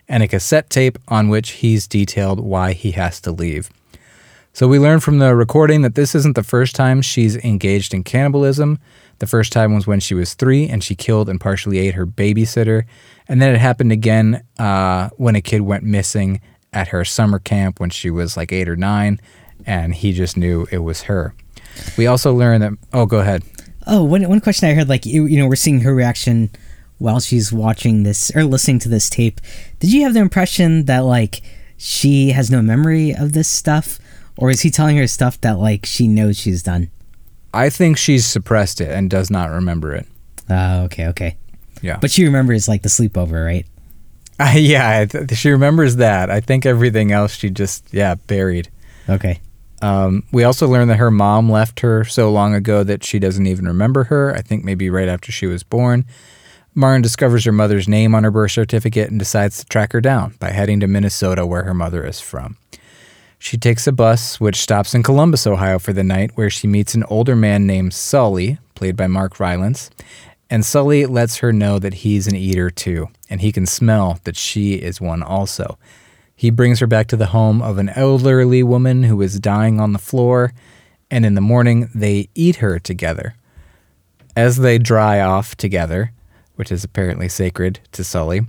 [0.08, 3.70] and a cassette tape on which he's detailed why he has to leave.
[4.54, 8.04] So we learn from the recording that this isn't the first time she's engaged in
[8.04, 8.80] cannibalism.
[9.20, 12.06] The first time was when she was three and she killed and partially ate her
[12.06, 12.84] babysitter.
[13.30, 16.42] And then it happened again uh, when a kid went missing
[16.74, 19.20] at her summer camp when she was like eight or nine,
[19.66, 21.34] and he just knew it was her.
[21.98, 22.74] We also learn that.
[22.92, 23.44] Oh, go ahead.
[23.88, 26.50] Oh, one one question I heard, like you, you know, we're seeing her reaction
[26.98, 29.42] while she's watching this or listening to this tape.
[29.80, 31.42] Did you have the impression that like
[31.78, 34.00] she has no memory of this stuff,
[34.38, 36.92] or is he telling her stuff that like she knows she's done?
[37.54, 40.06] I think she's suppressed it and does not remember it.
[40.50, 41.38] Oh, okay, okay.
[41.82, 41.98] Yeah.
[42.00, 43.66] But she remembers like the sleepover, right?
[44.40, 46.30] Uh, yeah, I th- she remembers that.
[46.30, 48.70] I think everything else she just, yeah, buried.
[49.10, 49.42] Okay.
[49.82, 53.48] Um, we also learned that her mom left her so long ago that she doesn't
[53.48, 54.36] even remember her.
[54.36, 56.06] I think maybe right after she was born.
[56.74, 60.36] Marin discovers her mother's name on her birth certificate and decides to track her down
[60.40, 62.58] by heading to Minnesota, where her mother is from.
[63.40, 66.94] She takes a bus, which stops in Columbus, Ohio for the night, where she meets
[66.94, 69.90] an older man named Sully, played by Mark Rylance.
[70.50, 74.38] And Sully lets her know that he's an eater too, and he can smell that
[74.38, 75.78] she is one also.
[76.42, 79.94] He brings her back to the home of an elderly woman who is dying on
[79.94, 80.54] the floor,
[81.12, 83.36] and in the morning they eat her together.
[84.36, 86.14] As they dry off together,
[86.56, 88.40] which is apparently sacred to Sully,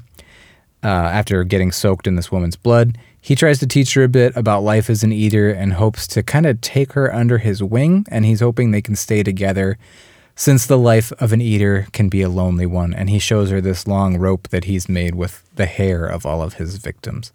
[0.82, 4.34] uh, after getting soaked in this woman's blood, he tries to teach her a bit
[4.34, 8.06] about life as an eater and hopes to kind of take her under his wing,
[8.08, 9.76] and he's hoping they can stay together
[10.34, 13.60] since the life of an eater can be a lonely one, and he shows her
[13.60, 17.32] this long rope that he's made with the hair of all of his victims.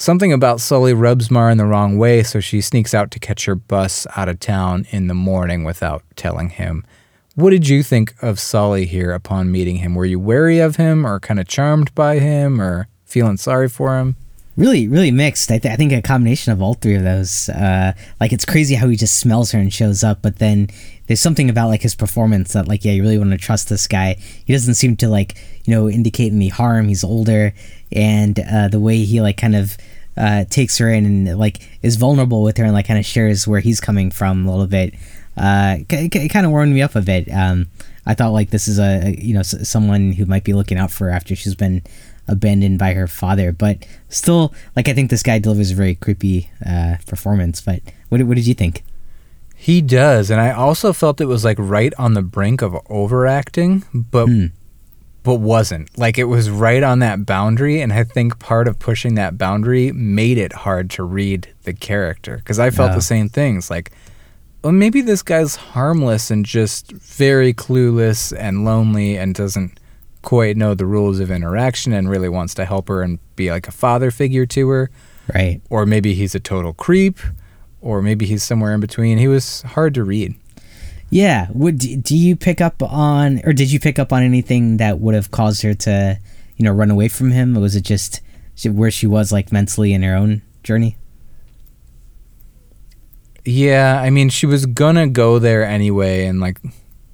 [0.00, 3.56] Something about Sully rubs Marin the wrong way, so she sneaks out to catch her
[3.56, 6.86] bus out of town in the morning without telling him.
[7.34, 9.96] What did you think of Sully here upon meeting him?
[9.96, 13.98] Were you wary of him, or kind of charmed by him, or feeling sorry for
[13.98, 14.14] him?
[14.56, 17.92] really really mixed I, th- I think a combination of all three of those uh
[18.20, 20.68] like it's crazy how he just smells her and shows up but then
[21.08, 23.88] there's something about like his performance that like yeah you really want to trust this
[23.88, 27.52] guy he doesn't seem to like you know indicate any harm he's older
[27.90, 29.76] and uh the way he like kind of
[30.16, 33.48] uh takes her in and like is vulnerable with her and like kind of shares
[33.48, 34.94] where he's coming from a little bit
[35.36, 37.66] uh it, it kind of warmed me up a bit um
[38.06, 41.06] i thought like this is a, you know someone who might be looking out for
[41.06, 41.82] her after she's been
[42.28, 43.50] abandoned by her father.
[43.50, 47.60] But still, like I think this guy delivers a very creepy uh, performance.
[47.60, 48.84] But what, what did you think?
[49.60, 53.82] He does, and I also felt it was like right on the brink of overacting,
[53.92, 54.46] but Hmm.
[55.24, 55.88] but wasn't.
[55.98, 59.90] Like it was right on that boundary, and I think part of pushing that boundary
[59.92, 62.94] made it hard to read the character because I felt Yeah.
[62.96, 63.68] the same things.
[63.68, 63.90] Like,
[64.62, 69.80] well, maybe this guy's harmless and just very clueless and lonely and doesn't
[70.22, 73.66] quite know the rules of interaction and really wants to help her and be like
[73.68, 74.90] a father figure to her
[75.34, 75.60] Right.
[75.68, 77.18] or maybe he's a total creep,
[77.80, 79.18] or maybe he's somewhere in between.
[79.18, 80.34] He was hard to read.
[81.10, 81.48] Yeah.
[81.52, 85.14] Would do you pick up on, or did you pick up on anything that would
[85.14, 86.18] have caused her to,
[86.56, 87.56] you know, run away from him?
[87.56, 88.20] Or was it just
[88.64, 90.96] where she was like mentally in her own journey?
[93.44, 96.60] Yeah, I mean, she was gonna go there anyway, and like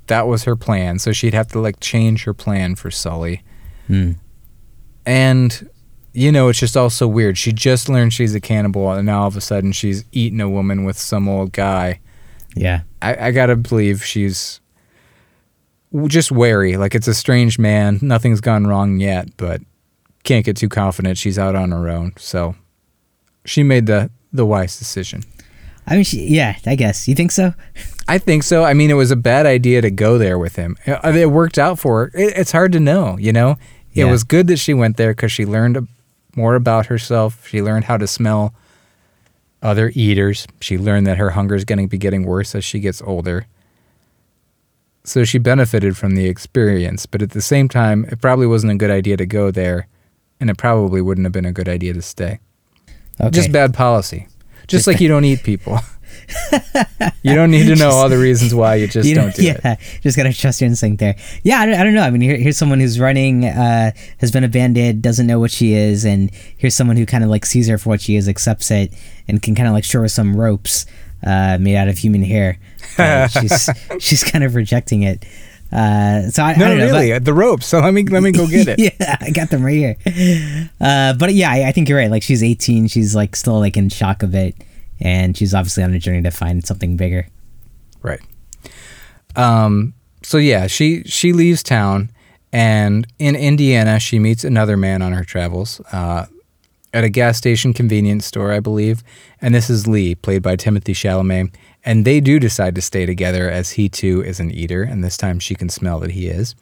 [0.08, 0.98] that was her plan.
[0.98, 3.42] So she'd have to like change her plan for Sully.
[3.86, 4.12] Hmm.
[5.06, 5.68] And
[6.14, 7.36] you know, it's just also weird.
[7.36, 10.48] She just learned she's a cannibal, and now all of a sudden she's eating a
[10.48, 12.00] woman with some old guy.
[12.54, 12.82] Yeah.
[13.02, 14.60] I, I gotta believe she's
[16.06, 16.76] just wary.
[16.76, 17.98] Like it's a strange man.
[18.00, 19.60] Nothing's gone wrong yet, but
[20.22, 21.18] can't get too confident.
[21.18, 22.54] She's out on her own, so
[23.44, 25.24] she made the the wise decision.
[25.86, 26.56] I mean, she, yeah.
[26.64, 27.54] I guess you think so.
[28.08, 28.64] I think so.
[28.64, 30.76] I mean, it was a bad idea to go there with him.
[30.86, 32.10] It, it worked out for her.
[32.14, 33.58] It, it's hard to know, you know.
[33.96, 35.86] It was good that she went there because she learned
[36.36, 37.46] more about herself.
[37.48, 38.54] She learned how to smell
[39.62, 40.46] other eaters.
[40.60, 43.46] She learned that her hunger is going to be getting worse as she gets older.
[45.04, 48.76] So she benefited from the experience, but at the same time, it probably wasn't a
[48.76, 49.86] good idea to go there,
[50.40, 52.40] and it probably wouldn't have been a good idea to stay.
[53.20, 53.30] Okay.
[53.30, 54.28] Just bad policy.
[54.66, 55.78] Just Just like you don't eat people.
[57.22, 58.76] you don't need to know all the reasons why.
[58.76, 59.78] You just You know, don't do yeah, it.
[60.02, 61.16] just gotta trust your instinct there.
[61.42, 62.02] Yeah, I don't, I don't know.
[62.02, 65.74] I mean, here, here's someone who's running, uh, has been abandoned, doesn't know what she
[65.74, 68.70] is, and here's someone who kind of like sees her for what she is, accepts
[68.70, 68.92] it,
[69.28, 70.86] and can kind of like show her some ropes
[71.26, 72.58] uh, made out of human hair.
[72.96, 75.24] But she's she's kind of rejecting it.
[75.72, 76.86] Uh, so I, I No, don't know.
[76.92, 77.66] but- really, the ropes.
[77.66, 78.78] So let me let me go get it.
[78.78, 79.96] yeah, I got them right here.
[80.80, 82.10] Uh, but yeah, I, I think you're right.
[82.10, 84.54] Like she's 18, she's like still like in shock of it,
[85.04, 87.28] and she's obviously on a journey to find something bigger.
[88.02, 88.20] Right.
[89.36, 89.94] Um.
[90.22, 92.10] So yeah, she she leaves town,
[92.52, 95.80] and in Indiana, she meets another man on her travels.
[95.92, 96.26] Uh,
[96.92, 99.02] at a gas station convenience store, I believe.
[99.40, 101.54] And this is Lee, played by Timothy Chalamet.
[101.84, 105.16] And they do decide to stay together as he too is an eater, and this
[105.16, 106.54] time she can smell that he is.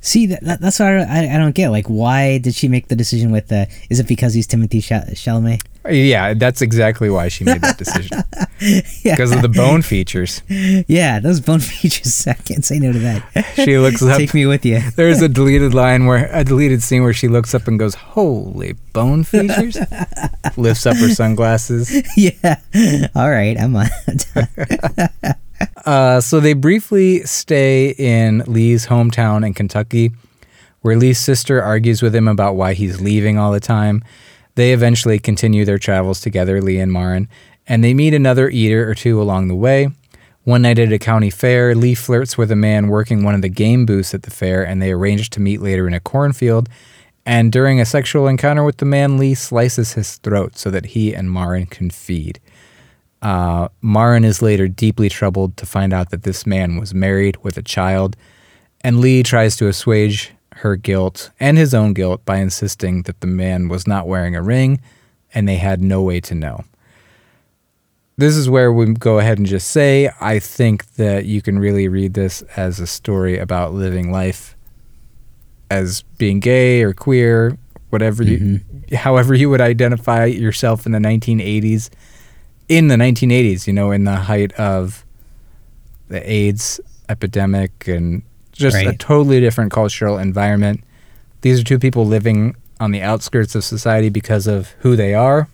[0.00, 1.70] See, that, that, that's what I, I, I don't get.
[1.70, 3.66] Like, why did she make the decision with the?
[3.88, 5.62] Is it because he's Timothy Chal- Chalamet?
[5.88, 8.22] Yeah, that's exactly why she made that decision.
[9.02, 10.40] Yeah, Because of the bone features.
[10.48, 12.26] yeah, those bone features.
[12.26, 13.44] I can't say no to that.
[13.56, 14.16] She looks up.
[14.16, 14.80] Take me with you.
[14.96, 18.72] There's a deleted line where a deleted scene where she looks up and goes, "Holy
[18.94, 19.76] bone features!"
[20.56, 21.92] Lifts up her sunglasses.
[22.16, 22.56] yeah.
[23.14, 23.88] All right, I'm on.
[25.84, 30.12] Uh, so they briefly stay in Lee's hometown in Kentucky,
[30.80, 34.02] where Lee's sister argues with him about why he's leaving all the time.
[34.54, 37.28] They eventually continue their travels together, Lee and Marin,
[37.66, 39.88] and they meet another eater or two along the way.
[40.44, 43.48] One night at a county fair, Lee flirts with a man working one of the
[43.48, 46.68] game booths at the fair, and they arrange to meet later in a cornfield.
[47.24, 51.14] And during a sexual encounter with the man, Lee slices his throat so that he
[51.14, 52.40] and Marin can feed.
[53.22, 57.56] Uh, Marin is later deeply troubled to find out that this man was married with
[57.56, 58.14] a child,
[58.82, 63.26] and Lee tries to assuage her guilt and his own guilt by insisting that the
[63.26, 64.80] man was not wearing a ring
[65.34, 66.64] and they had no way to know.
[68.16, 71.88] This is where we go ahead and just say I think that you can really
[71.88, 74.56] read this as a story about living life
[75.70, 77.58] as being gay or queer,
[77.90, 78.94] whatever you, mm-hmm.
[78.94, 81.90] however you would identify yourself in the 1980s
[82.68, 85.04] in the 1980s, you know, in the height of
[86.08, 88.22] the AIDS epidemic and
[88.54, 90.82] just a totally different cultural environment.
[91.42, 95.48] These are two people living on the outskirts of society because of who they are.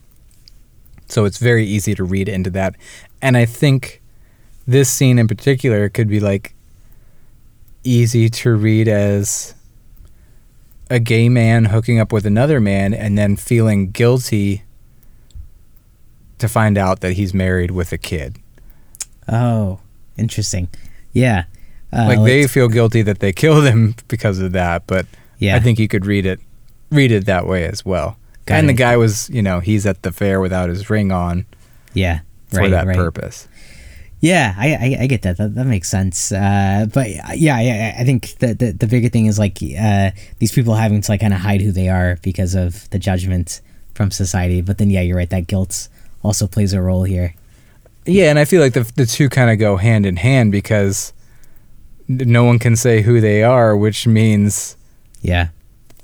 [1.09, 2.77] So it's very easy to read into that.
[3.21, 4.01] And I think
[4.67, 6.55] this scene in particular could be like
[7.83, 9.55] easy to read as
[10.89, 14.65] a gay man hooking up with another man and then feeling guilty
[16.39, 18.39] to find out that he's married with a kid.
[19.29, 19.81] Oh,
[20.17, 20.69] interesting.
[21.13, 21.45] Yeah.
[21.93, 25.07] Uh, like they feel guilty that they killed him because of that, but
[25.39, 25.57] Yeah.
[25.57, 26.41] I think you could read it
[26.91, 28.17] read it that way as well.
[28.47, 31.47] Got and the guy was, you know, he's at the fair without his ring on
[31.95, 32.21] yeah.
[32.49, 32.97] for right, that right.
[32.97, 33.47] purpose.
[34.21, 35.39] Yeah, I, I, I get that.
[35.39, 35.55] that.
[35.55, 36.31] That makes sense.
[36.31, 40.53] Uh, but yeah, yeah, I think that the, the bigger thing is like uh, these
[40.53, 43.63] people having to like kind of hide who they are because of the judgment
[43.95, 44.61] from society.
[44.61, 45.31] But then, yeah, you're right.
[45.31, 45.89] That guilt
[46.23, 47.35] also plays a role here.
[48.05, 51.15] Yeah, and I feel like the the two kind of go hand in hand because
[52.11, 54.77] no one can say who they are, which means
[55.23, 55.49] Yeah,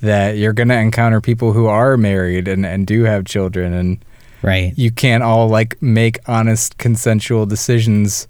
[0.00, 3.98] that you're going to encounter people who are married and, and do have children and
[4.42, 4.72] right.
[4.76, 8.28] you can't all like make honest consensual decisions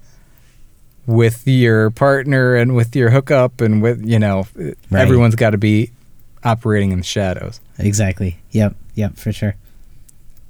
[1.07, 4.75] with your partner and with your hookup and with you know Right.
[5.03, 5.91] everyone's got to be
[6.45, 8.39] operating in the shadows Exactly.
[8.53, 8.75] Yep.
[8.95, 9.17] Yep.
[9.17, 9.55] For sure.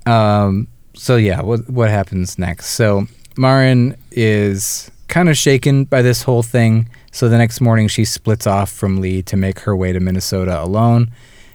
[0.07, 6.23] um so yeah what what happens next so marin is kind of shaken by this
[6.23, 9.91] whole thing so the next morning she splits off from lee to make her way
[9.91, 11.11] to minnesota alone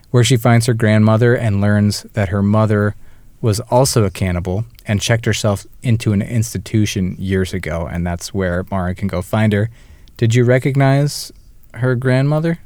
[0.10, 2.96] where she finds her grandmother and learns that her mother
[3.42, 8.66] was also a cannibal and checked herself into an institution years ago and that's where
[8.72, 9.70] Mara can go find her
[10.18, 11.32] did you recognize
[11.76, 12.58] her grandmother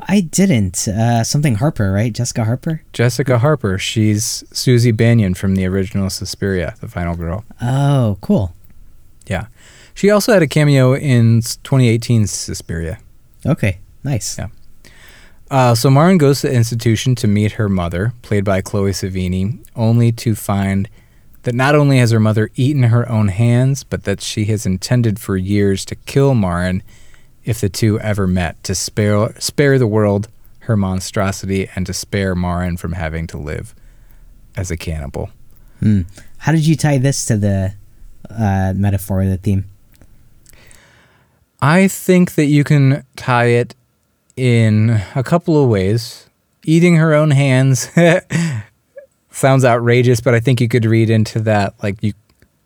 [0.00, 0.86] I didn't.
[0.86, 2.12] Uh, something Harper, right?
[2.12, 2.82] Jessica Harper.
[2.92, 8.54] jessica harper she's Suzy Bannion from the original suspiria the final girl Oh, cool.
[9.98, 13.00] She also had a cameo in 2018's Suspiria.
[13.44, 13.80] Okay.
[14.04, 14.38] Nice.
[14.38, 14.46] Yeah.
[15.50, 19.58] Uh, so Marin goes to the institution to meet her mother, played by Chloe Sevigny,
[19.74, 20.88] only to find
[21.42, 25.18] that not only has her mother eaten her own hands, but that she has intended
[25.18, 26.84] for years to kill Marin
[27.44, 30.28] if the two ever met, to spare spare the world
[30.60, 33.74] her monstrosity and to spare Marin from having to live
[34.56, 35.30] as a cannibal.
[35.80, 36.02] Hmm.
[36.36, 37.74] How did you tie this to the
[38.30, 39.64] uh, metaphor, the theme?
[41.60, 43.74] I think that you can tie it
[44.36, 46.28] in a couple of ways.
[46.64, 47.90] Eating her own hands
[49.30, 52.12] sounds outrageous, but I think you could read into that like you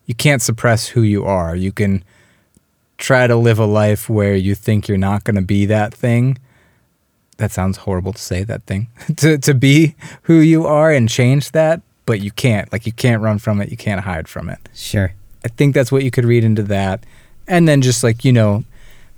[0.07, 1.55] you can't suppress who you are.
[1.55, 2.03] You can
[2.99, 6.39] try to live a life where you think you're not going to be that thing.
[7.37, 8.89] That sounds horrible to say that thing.
[9.17, 12.71] to to be who you are and change that, but you can't.
[12.73, 14.59] Like you can't run from it, you can't hide from it.
[14.75, 15.15] Sure.
[15.45, 17.05] I think that's what you could read into that.
[17.49, 18.65] And then just like, you know,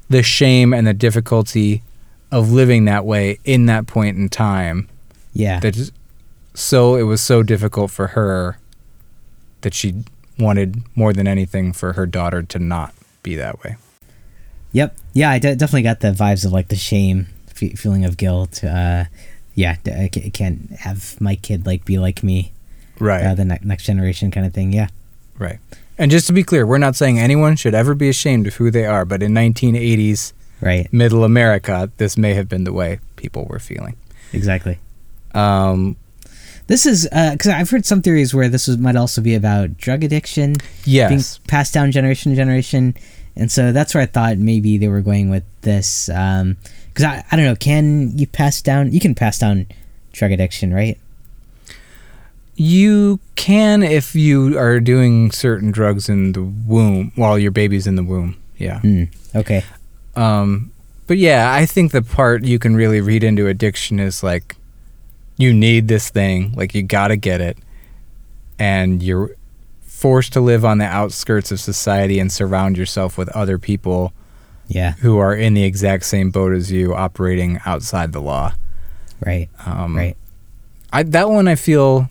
[0.09, 1.83] the shame and the difficulty
[2.31, 4.89] of living that way in that point in time.
[5.33, 5.61] Yeah.
[5.61, 5.93] That just,
[6.55, 8.59] so it was so difficult for her
[9.63, 9.95] that she
[10.39, 13.77] wanted more than anything for her daughter to not be that way.
[14.73, 14.97] Yep.
[15.13, 18.63] Yeah, I de- definitely got the vibes of like the shame, fe- feeling of guilt.
[18.65, 19.05] Uh,
[19.55, 22.53] yeah, I ca- can't have my kid like be like me,
[22.99, 23.23] Right.
[23.25, 24.73] uh, the ne- next generation kind of thing.
[24.73, 24.89] Yeah.
[25.39, 25.59] right.
[25.99, 28.71] And just to be clear, we're not saying anyone should ever be ashamed of who
[28.71, 30.91] they are, but in 1980s Right.
[30.93, 33.97] middle America, this may have been the way people were feeling.
[34.33, 34.79] Exactly.
[35.35, 35.97] Um,
[36.67, 40.03] This is because I've heard some theories where this was, might also be about drug
[40.03, 40.55] addiction
[40.85, 41.39] being yes.
[41.47, 42.95] passed down generation to generation,
[43.37, 46.07] and so that's where I thought maybe they were going with this.
[46.07, 48.93] Because I, I don't know, can you pass down?
[48.93, 49.67] You can pass down
[50.13, 50.97] drug addiction, right?
[52.57, 57.97] You can if you are doing certain drugs in the womb while your baby's in
[57.97, 58.37] the womb.
[58.59, 58.81] Yeah.
[58.81, 59.05] Hmm.
[59.35, 59.65] Okay.
[60.15, 60.71] Um,
[61.07, 64.57] but yeah, I think the part you can really read into addiction is like
[65.37, 67.59] you need this thing, like you got to get it,
[68.59, 69.35] and you're
[69.83, 74.13] forced to live on the outskirts of society and surround yourself with other people
[74.69, 74.93] Yeah.
[75.01, 78.55] who are in the exact same boat as you, operating outside the law.
[79.25, 79.49] Right.
[79.67, 80.17] Um, Right.
[80.93, 82.09] I that one I feel.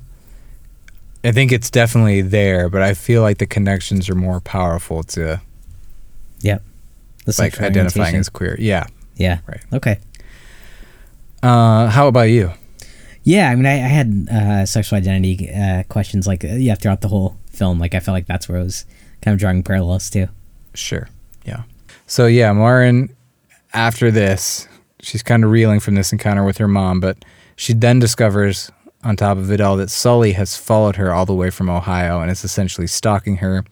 [1.23, 5.41] I think it's definitely there, but I feel like the connections are more powerful to
[6.41, 6.61] Yep.
[7.25, 8.57] The like identifying as queer.
[8.59, 8.85] Yeah.
[9.15, 9.39] Yeah.
[9.47, 9.61] Right.
[9.71, 9.99] Okay.
[11.41, 12.51] Uh, how about you?
[13.23, 16.99] Yeah, I mean, I, I had uh, sexual identity uh, questions like uh, yeah throughout
[16.99, 17.79] the whole film.
[17.79, 18.85] Like I felt like that's where I was
[19.21, 20.27] kind of drawing parallels to.
[20.73, 21.07] Sure.
[21.45, 21.63] Yeah.
[22.05, 23.15] So yeah, Marin,
[23.73, 24.67] after this,
[25.01, 27.23] she's kind of reeling from this encounter with her mom, but
[27.55, 28.69] she then discovers,
[29.03, 32.21] on top of it all, that Sully has followed her all the way from Ohio
[32.21, 33.65] and is essentially stalking her.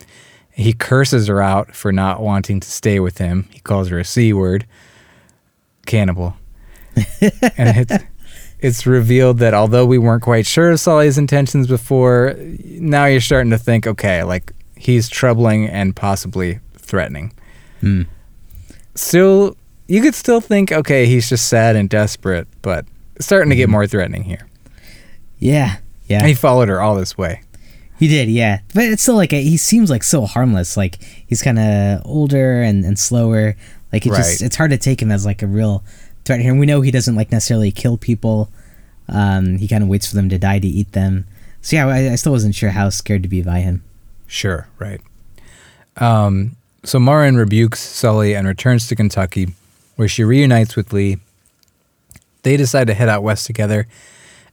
[0.51, 3.47] He curses her out for not wanting to stay with him.
[3.51, 4.65] He calls her a c word,
[5.85, 6.35] cannibal,
[7.57, 8.03] and it's.
[8.59, 13.49] It's revealed that although we weren't quite sure of Sully's intentions before, now you're starting
[13.49, 17.33] to think, okay, like he's troubling and possibly threatening
[17.79, 18.03] Hmm.
[18.93, 19.55] still
[19.87, 22.85] you could still think okay he's just sad and desperate but
[23.19, 24.47] starting to get more threatening here.
[25.41, 25.77] Yeah,
[26.07, 26.19] yeah.
[26.19, 27.41] And he followed her all this way.
[27.99, 28.61] He did, yeah.
[28.73, 30.77] But it's still like a, he seems like so harmless.
[30.77, 33.57] Like he's kind of older and, and slower.
[33.91, 35.83] Like it just it's hard to take him as like a real
[36.23, 36.51] threat here.
[36.51, 38.49] And we know he doesn't like necessarily kill people.
[39.09, 41.27] Um, he kind of waits for them to die to eat them.
[41.61, 43.83] So yeah, I, I still wasn't sure how scared to be by him.
[44.25, 45.01] Sure, right.
[45.97, 49.53] Um, so Marin rebukes Sully and returns to Kentucky,
[49.95, 51.17] where she reunites with Lee.
[52.43, 53.87] They decide to head out west together,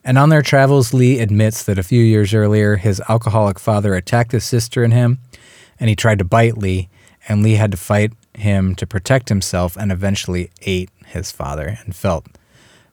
[0.05, 4.33] and on their travels, Lee admits that a few years earlier, his alcoholic father attacked
[4.33, 5.19] his sister and him,
[5.79, 6.89] and he tried to bite Lee,
[7.29, 11.95] and Lee had to fight him to protect himself and eventually ate his father and
[11.95, 12.27] felt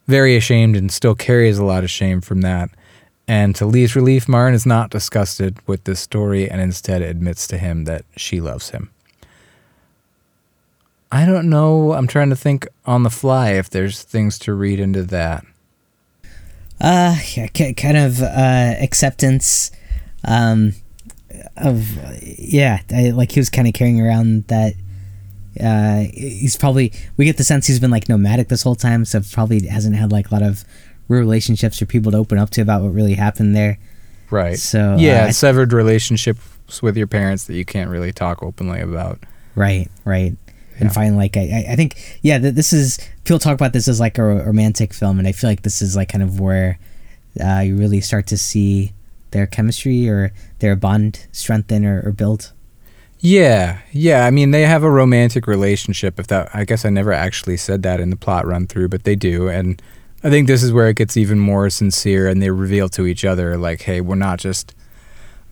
[0.08, 2.70] very ashamed and still carries a lot of shame from that.
[3.28, 7.58] And to Lee's relief, Marin is not disgusted with this story and instead admits to
[7.58, 8.92] him that she loves him.
[11.12, 11.94] I don't know.
[11.94, 15.46] I'm trying to think on the fly if there's things to read into that.
[16.82, 19.72] Uh, yeah, ki- kind of uh, acceptance
[20.26, 20.74] um,
[21.58, 21.88] of
[22.22, 24.74] yeah, I, like he was kind of carrying around that.
[25.64, 29.22] Uh, he's probably we get the sense he's been like nomadic this whole time, so
[29.32, 30.66] probably hasn't had like a lot of
[31.08, 33.78] real relationships or people to open up to about what really happened there.
[34.30, 34.58] Right.
[34.58, 39.20] So, yeah, uh, severed relationships with your parents that you can't really talk openly about.
[39.56, 40.36] Right, right.
[40.76, 40.82] Yeah.
[40.86, 44.00] And finally, like I, I- think, yeah, th- this is people talk about this as
[44.00, 46.78] like a romantic film, and I feel like this is like kind of where
[47.44, 48.94] uh, you really start to see
[49.32, 52.52] their chemistry or their bond strengthen or, or build.
[53.20, 54.26] Yeah, yeah.
[54.26, 56.20] I mean, they have a romantic relationship.
[56.20, 59.04] If that, I guess I never actually said that in the plot run through, but
[59.04, 59.48] they do.
[59.50, 59.82] And
[60.24, 63.24] I think this is where it gets even more sincere, and they reveal to each
[63.26, 64.76] other, like, "Hey, we're not just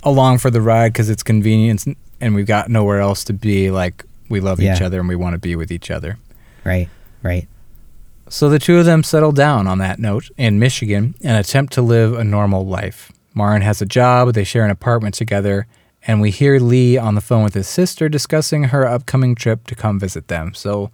[0.03, 1.85] along for the ride because it's convenient
[2.19, 3.71] and we've got nowhere else to be.
[3.71, 4.03] Like,
[4.33, 6.17] we love each other, and we want to be with each other."
[6.65, 6.89] Right,
[7.21, 7.47] right.
[8.29, 11.81] So the two of them settle down on that note in Michigan and attempt to
[11.81, 13.11] live a normal life.
[13.35, 15.67] Marin has a job, they share an apartment together,
[16.07, 19.75] and we hear Lee on the phone with his sister discussing her upcoming trip to
[19.75, 20.53] come visit them.
[20.53, 20.91] So,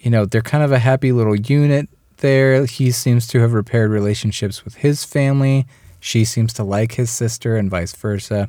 [0.00, 2.64] you know, they're kind of a happy little unit there.
[2.66, 5.66] He seems to have repaired relationships with his family.
[6.00, 8.48] She seems to like his sister, and vice versa.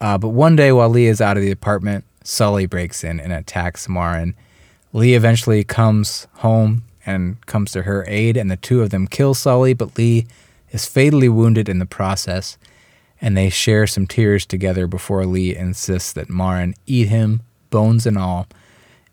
[0.00, 3.32] Uh, but one day, while Lee is out of the apartment, Sully breaks in and
[3.32, 4.34] attacks Marin.
[4.92, 9.34] Lee eventually comes home and comes to her aid, and the two of them kill
[9.34, 10.26] Sully, but Lee
[10.70, 12.58] is fatally wounded in the process.
[13.20, 18.18] And they share some tears together before Lee insists that Marin eat him, bones and
[18.18, 18.48] all,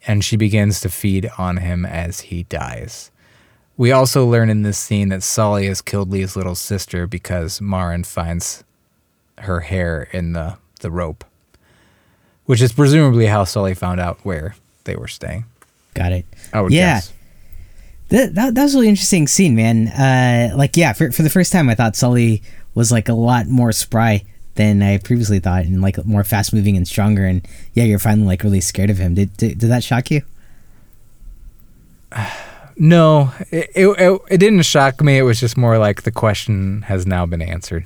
[0.08, 3.12] and she begins to feed on him as he dies.
[3.78, 8.04] We also learn in this scene that Sully has killed Lee's little sister because Marin
[8.04, 8.64] finds
[9.38, 11.24] her hair in the, the rope,
[12.50, 15.46] which is presumably how Sully found out where they were staying.
[15.94, 16.26] Got it.
[16.52, 16.96] I would Yeah.
[16.96, 17.14] guess.
[18.08, 19.88] That, that, that was a really interesting scene, man.
[19.90, 22.42] Uh, like, yeah, for, for the first time, I thought Sully
[22.74, 24.24] was like a lot more spry
[24.56, 27.24] than I previously thought, and like more fast moving and stronger.
[27.24, 29.14] And yeah, you're finally like really scared of him.
[29.14, 30.24] Did did, did that shock you?
[32.82, 35.18] No, it, it, it didn't shock me.
[35.18, 37.84] It was just more like the question has now been answered.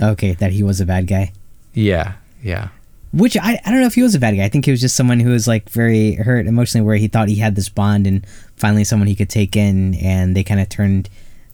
[0.00, 1.32] Okay, that he was a bad guy.
[1.74, 2.12] Yeah,
[2.44, 2.68] yeah.
[3.16, 4.44] Which I, I don't know if he was a bad guy.
[4.44, 7.28] I think he was just someone who was like very hurt emotionally, where he thought
[7.28, 10.68] he had this bond and finally someone he could take in, and they kind of
[10.68, 11.08] turned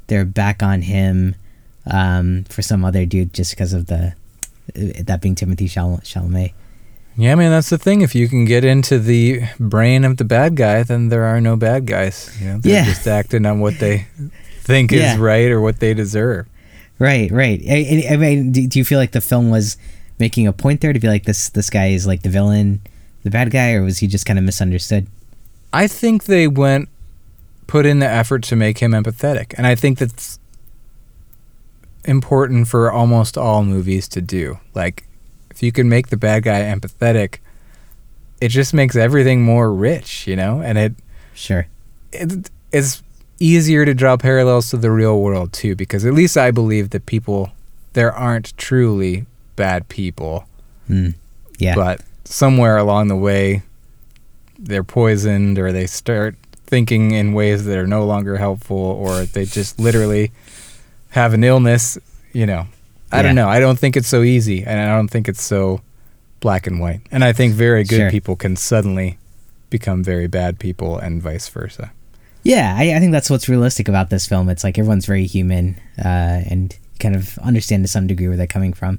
[0.08, 1.36] their back on him
[1.90, 4.14] um, for some other dude just because of the
[4.74, 6.52] that being Timothy Chal- Chalamet.
[7.16, 8.00] Yeah, man, that's the thing.
[8.00, 11.56] If you can get into the brain of the bad guy, then there are no
[11.56, 12.34] bad guys.
[12.40, 12.84] You know, they're Yeah.
[12.86, 14.06] just acting on what they
[14.62, 15.12] think Yeah.
[15.12, 16.46] is right or what they deserve.
[16.98, 17.60] Right, right.
[17.68, 19.76] I, I mean, do you feel like the film was
[20.18, 22.80] making a point there to be like this this guy is like the villain,
[23.22, 25.06] the bad guy, or was he just kind of misunderstood?
[25.72, 26.88] I think they went
[27.66, 30.38] put in the effort to make him empathetic, and I think that's
[32.04, 34.58] important for almost all movies to do.
[34.74, 35.06] Like,
[35.50, 37.38] if you can make the bad guy empathetic,
[38.40, 40.94] it just makes everything more rich, you know, and it
[41.34, 41.66] Sure.
[42.12, 43.02] it, it's
[43.38, 47.06] easier to draw parallels to the real world too because at least i believe that
[47.06, 47.50] people
[47.94, 49.26] there aren't truly
[49.64, 50.36] bad people
[50.90, 51.14] Mm.
[51.58, 51.74] Yeah.
[51.76, 53.62] but somewhere along the way
[54.58, 56.34] they're poisoned or they start
[56.66, 60.30] thinking in ways that are no longer helpful or they just literally
[61.10, 61.98] have an illness
[62.32, 62.66] you know
[63.12, 65.80] i don't know i don't think it's so easy and i don't think it's so
[66.40, 68.10] black and white and i think very good Sure.
[68.10, 69.18] people can suddenly
[69.70, 71.92] become very bad people and vice versa
[72.44, 74.48] Yeah, I, I think that's what's realistic about this film.
[74.48, 78.54] It's like everyone's very human, uh, and kind of understand to some degree where they're
[78.58, 78.98] coming from.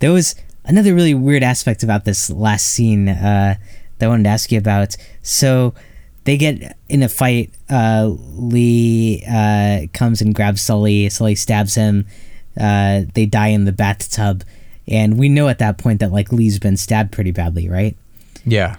[0.00, 0.34] There was
[0.64, 3.54] another really weird aspect about this last scene uh,
[3.98, 4.96] that I wanted to ask you about.
[5.22, 5.74] So
[6.24, 7.52] they get in a fight.
[7.68, 11.08] Uh, Lee uh, comes and grabs Sully.
[11.08, 12.06] Sully stabs him.
[12.58, 14.42] Uh, they die in the bathtub,
[14.88, 17.96] and we know at that point that like Lee's been stabbed pretty badly, right?
[18.44, 18.76] Yeah.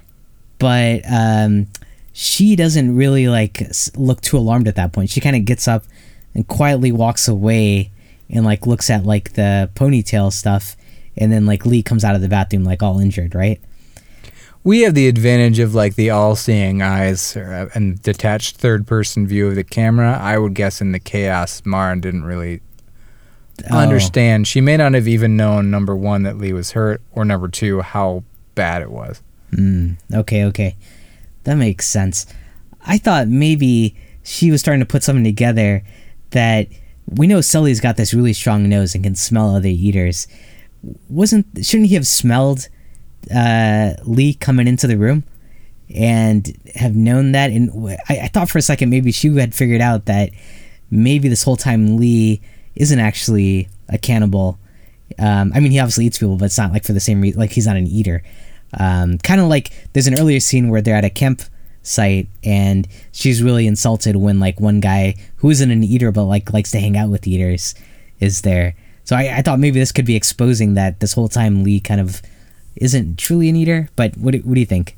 [0.59, 1.67] But um,
[2.13, 3.63] she doesn't really like
[3.95, 5.09] look too alarmed at that point.
[5.09, 5.85] She kind of gets up
[6.35, 7.91] and quietly walks away
[8.29, 10.75] and like looks at like the ponytail stuff,
[11.21, 13.61] and then like Lee comes out of the bathroom like all injured, right?
[14.63, 19.63] We have the advantage of like the all-seeing eyes and detached third-person view of the
[19.63, 20.19] camera.
[20.21, 22.61] I would guess in the chaos, Mara didn't really
[23.69, 23.77] Oh.
[23.77, 24.47] understand.
[24.47, 27.81] She may not have even known number one that Lee was hurt, or number two
[27.81, 28.23] how
[28.55, 29.21] bad it was.
[29.53, 30.75] Mm, okay, okay.
[31.43, 32.25] That makes sense.
[32.85, 35.83] I thought maybe she was starting to put something together
[36.31, 36.67] that
[37.07, 40.27] we know Sully's got this really strong nose and can smell other eaters.
[41.09, 42.67] Wasn't shouldn't he have smelled
[43.33, 45.23] uh, Lee coming into the room
[45.93, 47.51] and have known that?
[47.51, 50.31] And I, I thought for a second maybe she had figured out that
[50.89, 52.41] maybe this whole time Lee
[52.75, 54.57] isn't actually a cannibal.
[55.19, 57.39] Um, I mean, he obviously eats people, but it's not like for the same reason.
[57.39, 58.23] Like he's not an eater.
[58.79, 63.43] Um, kind of like there's an earlier scene where they're at a campsite and she's
[63.43, 66.95] really insulted when like one guy who isn't an eater but like likes to hang
[66.95, 67.75] out with eaters
[68.19, 68.75] is there.
[69.03, 71.99] So I, I thought maybe this could be exposing that this whole time Lee kind
[72.01, 72.21] of
[72.75, 73.89] isn't truly an eater.
[73.95, 74.95] But what do, what do you think?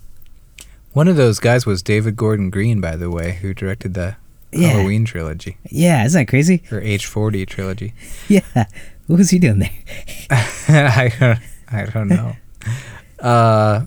[0.93, 4.15] One of those guys was David Gordon Green, by the way, who directed the
[4.51, 4.69] Yeah.
[4.69, 6.61] Halloween trilogy Yeah, isn't that crazy?
[6.71, 7.93] or H40 trilogy.
[8.27, 8.41] Yeah,
[9.07, 9.71] what was he doing there?
[10.29, 11.39] I don't,
[11.71, 12.35] I don't know.
[13.19, 13.85] Uh,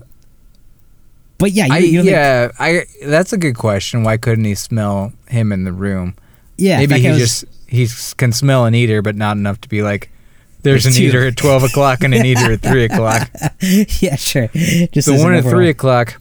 [1.37, 2.83] But yeah, you, I, you don't think- yeah, I.
[3.05, 4.03] That's a good question.
[4.03, 6.15] Why couldn't he smell him in the room?
[6.57, 6.77] yeah.
[6.79, 7.87] Maybe he was- just he
[8.17, 10.09] can smell an eater, but not enough to be like.
[10.63, 13.29] There's, an eater at twelve o'clock and an eater at three o'clock.
[13.61, 14.49] yeah, sure.
[14.91, 16.19] Just The one at three o'clock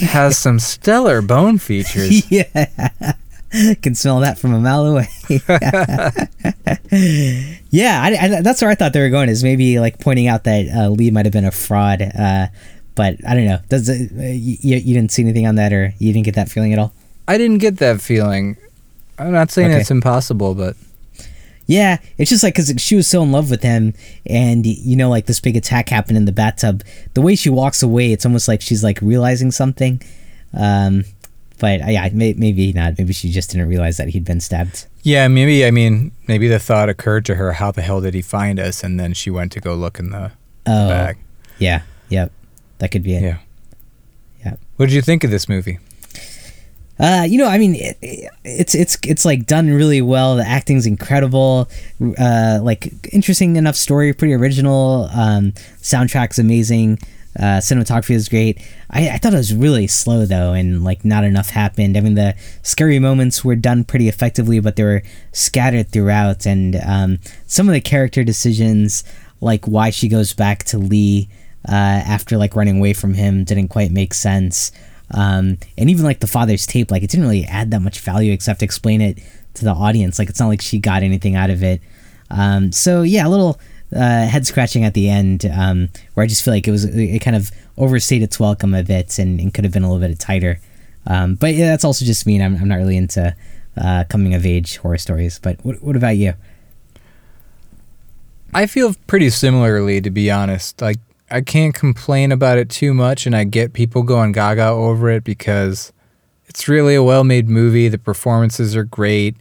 [0.00, 2.30] has some stellar bone features.
[2.30, 2.44] yeah,
[3.82, 5.08] can smell that from a mile away.
[7.70, 9.28] yeah, I, I, that's where I thought they were going.
[9.28, 12.02] Is maybe like pointing out that uh, Lee might have been a fraud.
[12.02, 12.48] Uh,
[12.94, 13.58] but I don't know.
[13.68, 16.48] Does it, uh, you, you didn't see anything on that, or you didn't get that
[16.50, 16.92] feeling at all?
[17.26, 18.56] I didn't get that feeling.
[19.18, 19.80] I'm not saying Okay.
[19.80, 20.76] it's impossible, but
[21.66, 23.92] Yeah, it's just like because she was so in love with him,
[24.24, 26.82] and you know, like this big attack happened in the bathtub.
[27.14, 30.00] The way she walks away, it's almost like she's like realizing something.
[30.54, 31.04] Um,
[31.58, 32.96] but uh, yeah, may, maybe not.
[32.96, 34.86] Maybe she just didn't realize that he'd been stabbed.
[35.02, 35.66] yeah, maybe.
[35.66, 38.82] I mean, maybe the thought occurred to her, "How the hell did he find us?"
[38.82, 40.30] And then she went to go look in the
[40.66, 41.18] Oh, bag.
[41.58, 42.30] yeah, yep,
[42.78, 43.22] that could be it.
[43.22, 43.38] Yeah.
[44.44, 44.54] Yeah.
[44.76, 45.78] What did you think of this movie?
[46.98, 47.96] Uh, you know, I mean, it,
[48.44, 50.36] it's it's it's like done really well.
[50.36, 51.68] The acting's incredible.
[52.18, 55.08] Uh, like interesting enough story, pretty original.
[55.12, 56.98] Um, soundtrack's amazing.
[57.38, 58.60] Uh, cinematography is great.
[58.90, 61.96] I, I thought it was really slow though, and like not enough happened.
[61.96, 66.46] I mean, the scary moments were done pretty effectively, but they were scattered throughout.
[66.46, 69.04] And um, some of the character decisions,
[69.40, 71.28] like why she goes back to Lee
[71.68, 74.72] uh, after like running away from him, didn't quite make sense.
[75.10, 78.32] Um, and even like the father's tape, like it didn't really add that much value
[78.32, 79.18] except to explain it
[79.54, 80.18] to the audience.
[80.18, 81.80] Like it's not like she got anything out of it.
[82.30, 83.58] Um, so yeah, a little
[83.94, 87.20] uh, head scratching at the end, um, where I just feel like it was it
[87.20, 90.18] kind of overstayed its welcome a bit and, and could have been a little bit
[90.18, 90.60] tighter.
[91.06, 92.36] Um, but yeah, that's also just me.
[92.36, 93.34] And I'm, I'm not really into
[93.76, 95.38] uh, coming of age horror stories.
[95.38, 96.34] But what, what about you?
[98.52, 100.80] I feel pretty similarly, to be honest.
[100.82, 100.98] Like,
[101.30, 105.24] I can't complain about it too much, and I get people going gaga over it
[105.24, 105.92] because
[106.46, 107.88] it's really a well made movie.
[107.88, 109.36] The performances are great.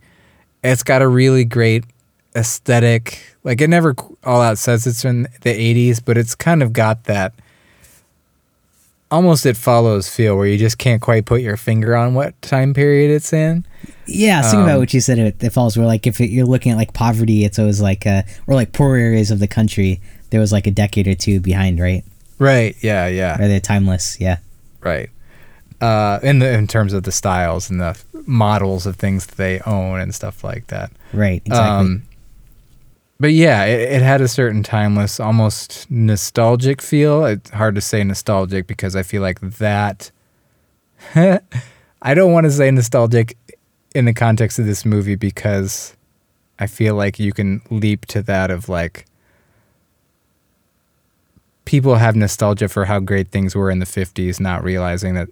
[0.63, 1.85] It's got a really great
[2.35, 3.35] aesthetic.
[3.43, 7.05] Like, it never all out says it's in the 80s, but it's kind of got
[7.05, 7.33] that
[9.09, 12.73] almost it follows feel where you just can't quite put your finger on what time
[12.73, 13.65] period it's in.
[14.05, 15.19] Yeah, I was thinking about Um, what you said.
[15.19, 18.05] It, it falls where like if it, you're looking at like poverty, it's always like
[18.05, 20.01] uh, or like poor areas of the country.
[20.29, 22.03] There was like a decade or two behind, right?
[22.39, 22.75] Right.
[22.81, 23.07] Yeah.
[23.07, 23.35] Yeah.
[23.35, 24.19] Or they're timeless.
[24.19, 24.37] Yeah.
[24.81, 25.09] Right.
[25.79, 29.59] Uh, in the in terms of the styles and the models of things that they
[29.61, 30.91] own and stuff like that.
[31.13, 31.41] Right.
[31.45, 31.69] Exactly.
[31.69, 32.03] Um,
[33.19, 37.25] but yeah, it, it had a certain timeless, almost nostalgic feel.
[37.25, 40.11] It's hard to say nostalgic because I feel like that.
[41.15, 43.37] I don't want to say nostalgic
[43.95, 45.95] in the context of this movie because
[46.59, 49.06] I feel like you can leap to that of like
[51.67, 55.27] people have nostalgia for how great things were in the 50s, not realizing that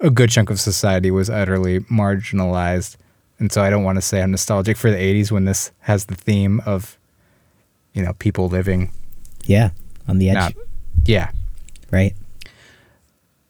[0.00, 2.96] a good chunk of society was utterly marginalized.
[3.38, 6.04] And so I don't want to say I'm nostalgic for the 80s when this has
[6.04, 6.98] the theme of,
[7.94, 8.92] you know, people living
[9.46, 9.70] yeah.
[10.06, 10.34] On the edge.
[10.34, 10.52] not,
[11.06, 11.30] yeah.
[11.90, 12.14] Right.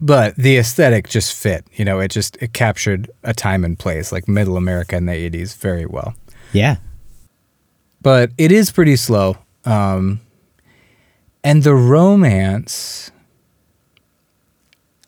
[0.00, 1.64] but the aesthetic just fit.
[1.74, 5.12] You know, it just it captured a time and place, like middle America in the
[5.12, 6.14] '80s, very well.
[6.52, 6.76] Yeah.
[8.00, 10.20] But it is pretty slow, um,
[11.42, 13.10] and the romance.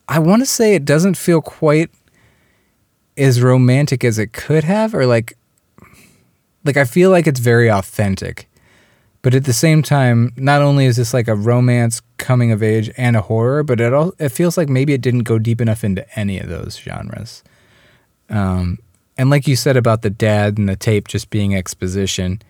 [0.09, 1.91] I want to say it doesn't feel quite
[3.17, 5.37] as romantic as it could have, or like,
[6.65, 8.49] like I feel like it's very authentic.
[9.23, 12.91] But at the same time, not only is this like a romance, coming of age,
[12.97, 15.85] and a horror, but it all it feels like maybe it didn't go deep enough
[15.85, 17.43] into any of those genres.
[18.31, 18.79] Um,
[19.19, 22.41] and like you said about the dad and the tape just being exposition,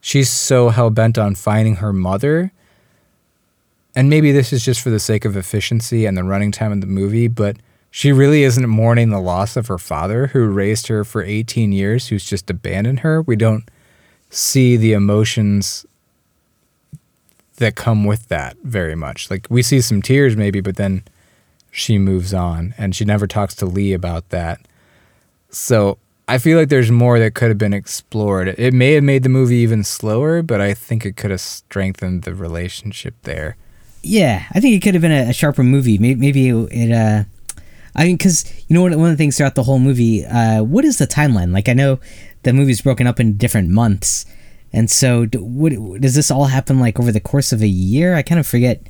[0.00, 2.52] she's so hell bent on finding her mother.
[3.98, 6.80] And maybe this is just for the sake of efficiency and the running time of
[6.80, 7.56] the movie, but
[7.90, 12.06] she really isn't mourning the loss of her father, who raised her for 18 years,
[12.06, 13.22] who's just abandoned her.
[13.22, 13.68] We don't
[14.30, 15.84] see the emotions
[17.56, 19.32] that come with that very much.
[19.32, 21.02] Like we see some tears maybe, but then
[21.72, 24.60] she moves on and she never talks to Lee about that.
[25.50, 28.46] So I feel like there's more that could have been explored.
[28.46, 32.22] It may have made the movie even slower, but I think it could have strengthened
[32.22, 33.56] the relationship there.
[34.02, 35.98] Yeah, I think it could have been a, a sharper movie.
[35.98, 37.24] Maybe, maybe it, uh,
[37.94, 40.84] I mean, because you know, one, of the things throughout the whole movie, uh, what
[40.84, 41.52] is the timeline?
[41.52, 41.98] Like, I know
[42.44, 44.24] the movie's broken up in different months,
[44.72, 48.14] and so do, what, does this all happen like over the course of a year?
[48.14, 48.82] I kind of forget.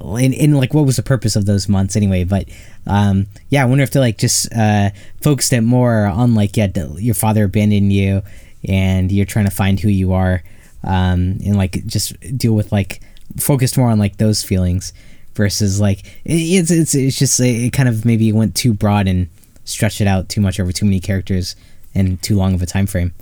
[0.00, 2.24] In, in like what was the purpose of those months anyway?
[2.24, 2.48] But
[2.86, 6.68] um, yeah, I wonder if they like just uh, focused it more on like yeah,
[6.96, 8.22] your father abandoned you,
[8.66, 10.42] and you're trying to find who you are,
[10.84, 13.02] um, and like just deal with like
[13.36, 14.92] focused more on like those feelings
[15.34, 19.28] versus like it's it's it's just it kind of maybe went too broad and
[19.64, 21.54] stretched it out too much over too many characters
[21.94, 23.14] and too long of a time frame.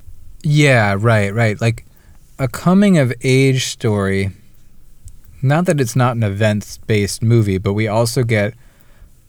[0.42, 1.60] Yeah, right, right.
[1.60, 1.84] Like
[2.38, 4.30] a coming of age story.
[5.42, 8.54] Not that it's not an events based movie, but we also get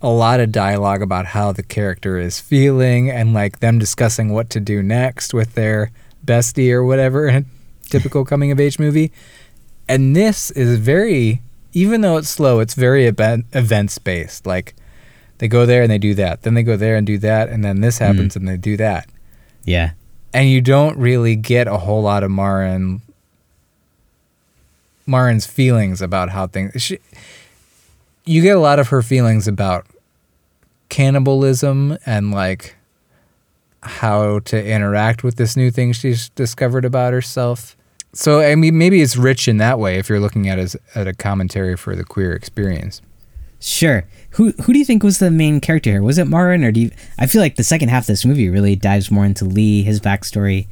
[0.02, 4.50] a lot of dialogue about how the character is feeling and like them discussing what
[4.50, 5.92] to do next with their
[6.26, 7.36] bestie or whatever in
[7.86, 9.12] a typical coming of age movie.
[9.90, 11.42] And this is very,
[11.74, 14.46] even though it's slow, it's very event, events based.
[14.46, 14.76] Like
[15.40, 17.66] they go there and they do that, then they go there and do that, and
[17.66, 18.06] then this mm.
[18.06, 19.10] happens and they do that.
[19.66, 19.92] Yeah.
[20.32, 23.02] And you don't really get a whole lot of Marin
[25.08, 26.80] Marin's feelings about how things.
[26.82, 27.00] She,
[28.26, 29.88] you get a lot of her feelings about
[30.90, 32.76] cannibalism and like
[33.82, 37.76] how to interact with this new thing she's discovered about herself.
[38.14, 40.76] So I mean, maybe it's rich in that way if you're looking at it as
[40.95, 43.01] at a commentary for the queer experience.
[43.60, 44.05] Sure.
[44.32, 46.01] Who who do you think was the main character here?
[46.01, 46.91] Was it Marin or do you?
[47.18, 49.99] I feel like the second half of this movie really dives more into Lee, his
[49.99, 50.68] backstory,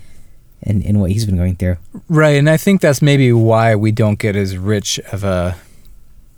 [0.63, 1.77] and, and what he's been going through.
[2.07, 5.57] Right, and I think that's maybe why we don't get as rich of a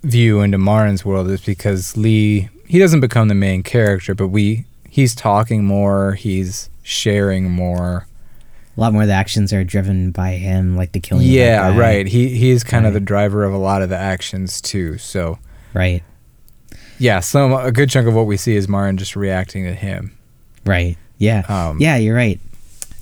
[0.02, 4.64] view into Marin's world is because Lee he doesn't become the main character, but we
[4.88, 8.06] he's talking more, he's sharing more.
[8.80, 11.26] A lot more of the actions are driven by him, like the killing.
[11.26, 12.06] Yeah, right.
[12.06, 12.88] He he's kind right.
[12.88, 14.96] of the driver of a lot of the actions too.
[14.96, 15.38] So
[15.74, 16.02] right.
[16.98, 20.16] Yeah, some a good chunk of what we see is Marin just reacting to him.
[20.64, 20.96] Right.
[21.18, 21.42] Yeah.
[21.46, 22.40] Um, yeah, you're right.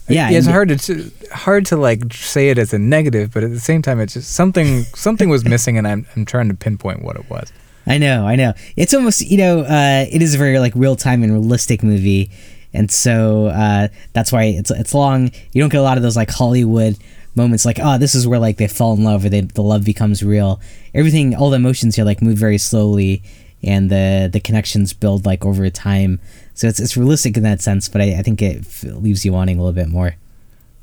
[0.08, 3.60] Yeah, it's hard to hard to like say it as a negative, but at the
[3.60, 7.14] same time, it's just something something was missing, and I'm I'm trying to pinpoint what
[7.14, 7.52] it was.
[7.86, 8.52] I know, I know.
[8.76, 12.32] It's almost you know, uh, it is a very like real time and realistic movie,
[12.72, 15.30] and so uh, that's why it's it's long.
[15.52, 16.96] You don't get a lot of those like Hollywood
[17.34, 19.84] moments, like oh, this is where like they fall in love or they, the love
[19.84, 20.60] becomes real.
[20.94, 23.22] Everything, all the emotions here like move very slowly,
[23.62, 26.20] and the the connections build like over time
[26.58, 29.32] so it's it's realistic in that sense, but I, I think it f- leaves you
[29.32, 30.16] wanting a little bit more.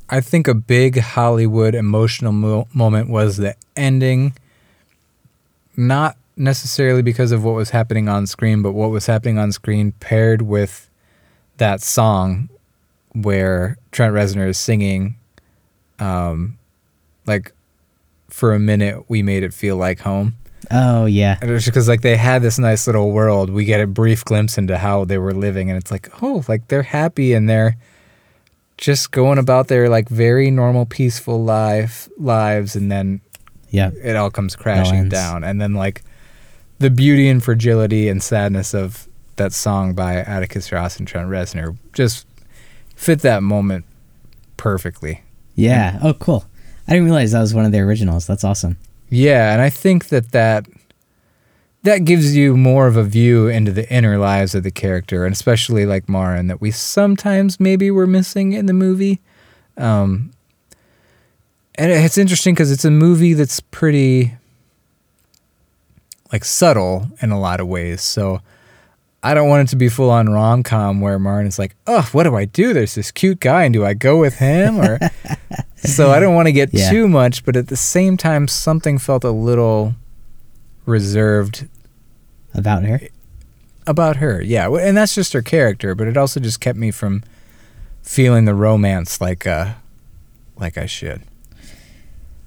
[0.10, 4.38] I think a big Hollywood emotional mo- moment was the ending.
[5.76, 9.92] Not necessarily because of what was happening on screen, but what was happening on screen
[10.00, 10.85] paired with
[11.58, 12.50] that song
[13.14, 15.16] where Trent Reznor is singing,
[16.00, 16.58] um,
[17.26, 17.54] like,
[18.30, 20.36] for a minute, we made it feel like home.
[20.72, 23.50] Oh yeah, because like they had this nice little world.
[23.50, 26.68] We get a brief glimpse into how they were living, and it's like, oh, like
[26.68, 27.78] they're happy and they're
[28.78, 33.22] just going about their like very normal, peaceful life lives, and then
[33.70, 36.02] yeah, it all comes crashing down, and then like
[36.80, 39.08] the beauty and fragility and sadness of
[39.38, 42.26] that song by Atticus Ross and Trent Reznor just
[42.96, 43.86] fit that moment
[44.58, 45.22] perfectly.
[45.56, 46.00] Yeah.
[46.02, 46.46] Oh, cool.
[46.88, 48.28] I didn't realize that was one of the originals.
[48.28, 48.78] That's awesome.
[49.10, 50.66] Yeah, and I think that that
[51.84, 55.34] that gives you more of a view into the inner lives of the character, and
[55.34, 59.22] especially like Marin, that we sometimes maybe were missing in the movie.
[59.78, 60.32] Um,
[61.76, 64.34] and it's interesting because it's a movie that's pretty
[66.32, 68.02] like subtle in a lot of ways.
[68.02, 68.42] So
[69.26, 72.08] I don't want it to be full on rom com where Martin is like, oh,
[72.12, 72.74] what do I do?
[72.74, 74.80] There's this cute guy, and do I go with him?
[74.80, 75.00] Or
[75.78, 76.90] so I don't want to get Yeah.
[76.92, 79.96] too much, but at the same time, something felt a little
[80.86, 81.68] reserved
[82.54, 83.02] About her.
[83.88, 84.42] about her.
[84.42, 87.24] Yeah, and that's just her character, but it also just kept me from
[88.04, 89.74] feeling the romance like uh
[90.58, 91.24] like I should.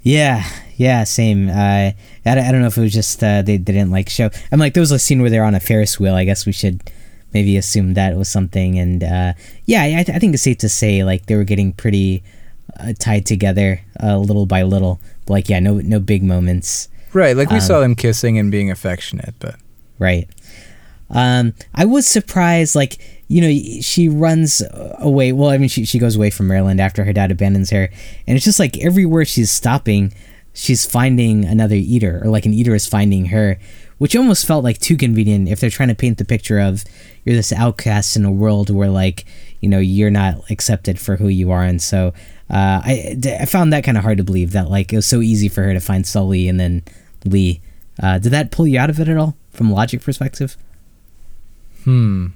[0.09, 0.43] Yeah,
[0.77, 1.51] yeah, same.
[1.51, 1.95] Uh, I,
[2.25, 4.31] don't, I don't know if it was just uh, they, they didn't like show.
[4.51, 6.15] I'm like, there was a scene where they're on a Ferris wheel.
[6.15, 6.81] I guess we should
[7.35, 8.79] maybe assume that was something.
[8.79, 9.33] And uh,
[9.67, 12.23] yeah, I, I think it's safe to say like they were getting pretty
[12.81, 14.99] uh, tied together uh, little by little.
[15.27, 16.89] But, like, yeah, no no big moments.
[17.13, 19.57] Right, like we Um, saw them kissing and being affectionate, but
[19.99, 20.29] Right.
[21.11, 22.99] Um, I was surprised, like,
[23.29, 24.63] you know, she runs
[24.99, 25.33] away.
[25.33, 27.89] Well, I mean, she, she goes away from Maryland after her dad abandons her.
[28.27, 30.13] And it's just like everywhere she's stopping,
[30.55, 33.59] she's finding another eater, or like an eater is finding her,
[33.99, 36.85] which almost felt like too convenient if they're trying to paint the picture of
[37.25, 39.25] you're this outcast in a world where, like,
[39.61, 41.65] you know, you're not accepted for who you are.
[41.65, 42.15] And so
[42.49, 45.21] uh, I, I found that kind of hard to believe that, like, it was so
[45.21, 46.83] easy for her to find Sully and then
[47.25, 47.61] Lee.
[48.01, 50.57] Uh, did that pull you out of it at all from logic perspective?
[51.89, 52.27] Hmm.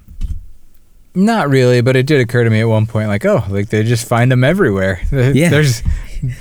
[1.15, 3.83] Not really, but it did occur to me at one point like, oh, like they
[3.83, 4.99] just find them everywhere.
[5.11, 5.49] Yeah.
[5.49, 5.83] There's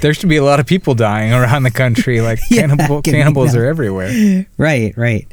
[0.00, 3.54] there should be a lot of people dying around the country like Yeah, cannibal, cannibals
[3.54, 4.46] are everywhere.
[4.56, 5.26] Right, right.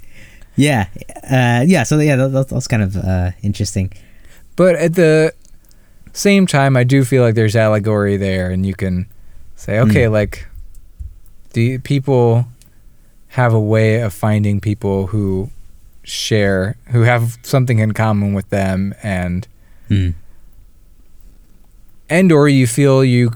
[0.58, 0.88] Yeah,
[1.24, 1.84] uh, yeah.
[1.84, 3.94] So yeah, that, that, that's kind of uh, interesting.
[4.58, 5.34] But at the
[6.12, 9.08] same time, I do feel like there's allegory there, and you can
[9.56, 10.12] say, okay, Hmm.
[10.12, 10.48] like,
[11.54, 12.46] the people
[13.40, 15.50] have a way of finding people who
[16.10, 19.48] share, who have something in common with them, and
[19.88, 20.10] Hmm.
[22.10, 23.32] and or you feel you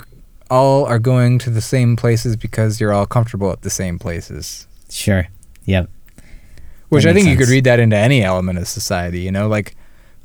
[0.49, 4.67] all are going to the same places because you're all comfortable at the same places.
[4.89, 5.27] Sure.
[5.65, 5.89] Yep.
[6.89, 9.75] Which I think you could read that into any element of society, you know, like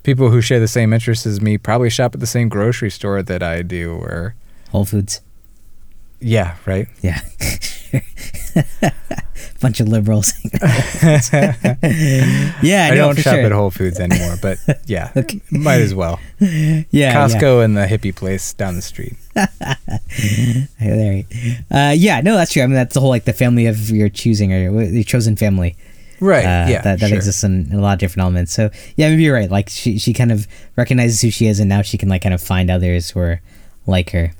[0.03, 3.22] people who share the same interests as me probably shop at the same grocery store
[3.22, 4.34] that I do or
[4.70, 5.22] Whole Foods.
[6.21, 6.89] Yeah, right?
[7.03, 7.21] Yeah.
[9.61, 10.33] Bunch of liberals.
[11.03, 11.23] yeah,
[11.83, 13.45] I no, don't shop sure.
[13.45, 15.41] at Whole Foods anymore, but yeah, Okay.
[15.51, 16.21] might as well.
[16.39, 19.16] Yeah, Costco and the hippie place down the street.
[19.35, 19.45] Yeah.
[20.79, 21.25] There
[21.71, 22.62] Uh, yeah, no, that's true.
[22.62, 25.77] I mean, that's the whole like the family of your choosing or your chosen family.
[26.21, 26.45] Right.
[26.45, 26.83] uh, yeah.
[26.83, 27.16] that, that sure.
[27.16, 28.53] exists in, in a lot of different elements.
[28.53, 29.51] So yeah, maybe you're right.
[29.51, 30.47] Like she she kind of
[30.77, 33.41] recognizes who she is, and now she can like kind of find others who are
[33.87, 34.33] like her.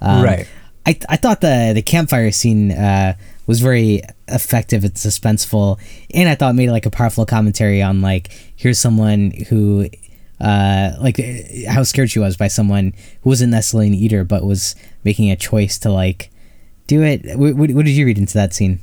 [0.00, 0.48] Um, right.
[0.86, 3.16] I I thought the the campfire scene uh,
[3.46, 5.78] was very effective and suspenseful,
[6.14, 9.88] and I thought it made like a powerful commentary on like here's someone who.
[10.38, 11.22] Uh, like uh,
[11.70, 15.36] how scared she was by someone who wasn't necessarily an eater, but was making a
[15.36, 16.30] choice to like
[16.86, 17.38] do it.
[17.38, 18.80] What, what, what did you read into that scene?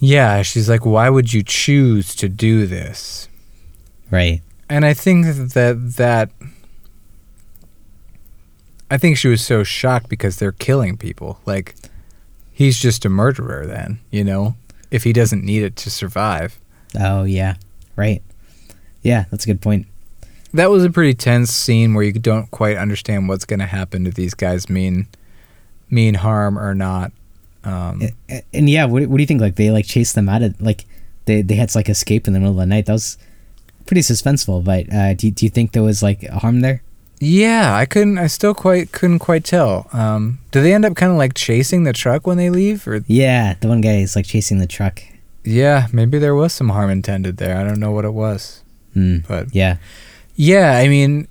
[0.00, 3.28] Yeah, she's like, why would you choose to do this?
[4.10, 4.42] Right.
[4.68, 6.30] And I think that that
[8.90, 11.40] I think she was so shocked because they're killing people.
[11.46, 11.74] Like
[12.52, 14.56] he's just a murderer then, you know,
[14.90, 16.58] if he doesn't need it to survive.
[16.98, 17.54] Oh yeah.
[17.96, 18.22] Right.
[19.02, 19.86] Yeah, that's a good point.
[20.52, 24.04] That was a pretty tense scene where you don't quite understand what's going to happen
[24.04, 25.06] to these guys mean
[25.88, 27.12] mean harm or not.
[27.62, 29.40] Um, A- And yeah, what, what do you think?
[29.40, 30.84] Like they like chased them out of like
[31.26, 32.86] they they had to like escape in the middle of the night.
[32.86, 33.16] That was
[33.86, 34.64] pretty suspenseful.
[34.64, 36.82] But uh, do do you think there was like harm there?
[37.20, 39.88] Yeah, I couldn't I still quite couldn't quite tell.
[39.92, 43.02] Um, do they end up kind of like chasing the truck when they leave or
[43.06, 45.02] Yeah, the one guy is like chasing the truck.
[45.44, 47.56] yeah, maybe there was some harm intended there.
[47.58, 48.62] I don't know what it was.
[48.96, 49.76] Mm, But yeah.
[50.34, 51.28] Yeah, I mean,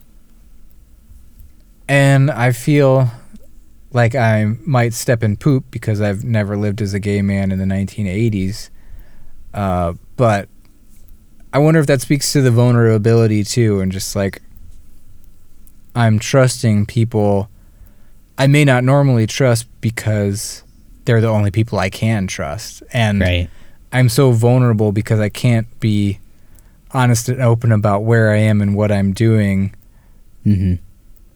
[1.87, 3.09] and I feel
[3.91, 7.57] like I might step in poop because I've never lived as a gay man in
[7.57, 8.69] the 1980s.
[9.53, 10.47] Uh, but
[11.51, 14.41] I wonder if that speaks to the vulnerability too, and just like
[15.95, 17.49] I'm trusting people
[18.37, 20.63] I may not normally trust because
[21.05, 23.49] they're the only people I can trust, and Right.
[23.91, 26.19] I'm so vulnerable because I can't be
[26.91, 29.73] honest and open about where I am and what I'm doing
[30.45, 30.75] Mm-hmm.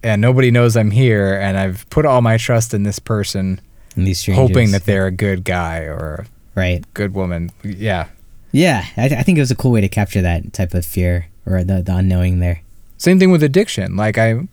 [0.01, 3.60] and nobody knows I'm here and I've put all my trust in this person
[3.95, 4.47] these strangers.
[4.47, 6.84] hoping that they're a good guy or a Right.
[6.93, 7.51] good woman.
[7.64, 8.08] Yeah.
[8.51, 11.28] Yeah, I, I think it was a cool way to capture that type of fear
[11.45, 12.62] or the, the unknowing there.
[12.98, 13.96] Same thing with addiction.
[13.96, 14.48] Like I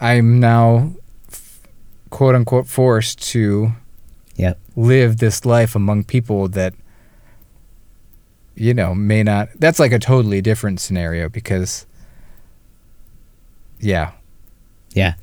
[0.00, 0.92] I'm now
[2.10, 3.72] quote unquote forced to
[4.36, 4.58] Yep.
[4.76, 6.72] live this life among people that
[8.54, 11.86] you know may not that's like a totally different scenario because
[13.80, 14.12] yeah
[14.94, 15.14] Yeah.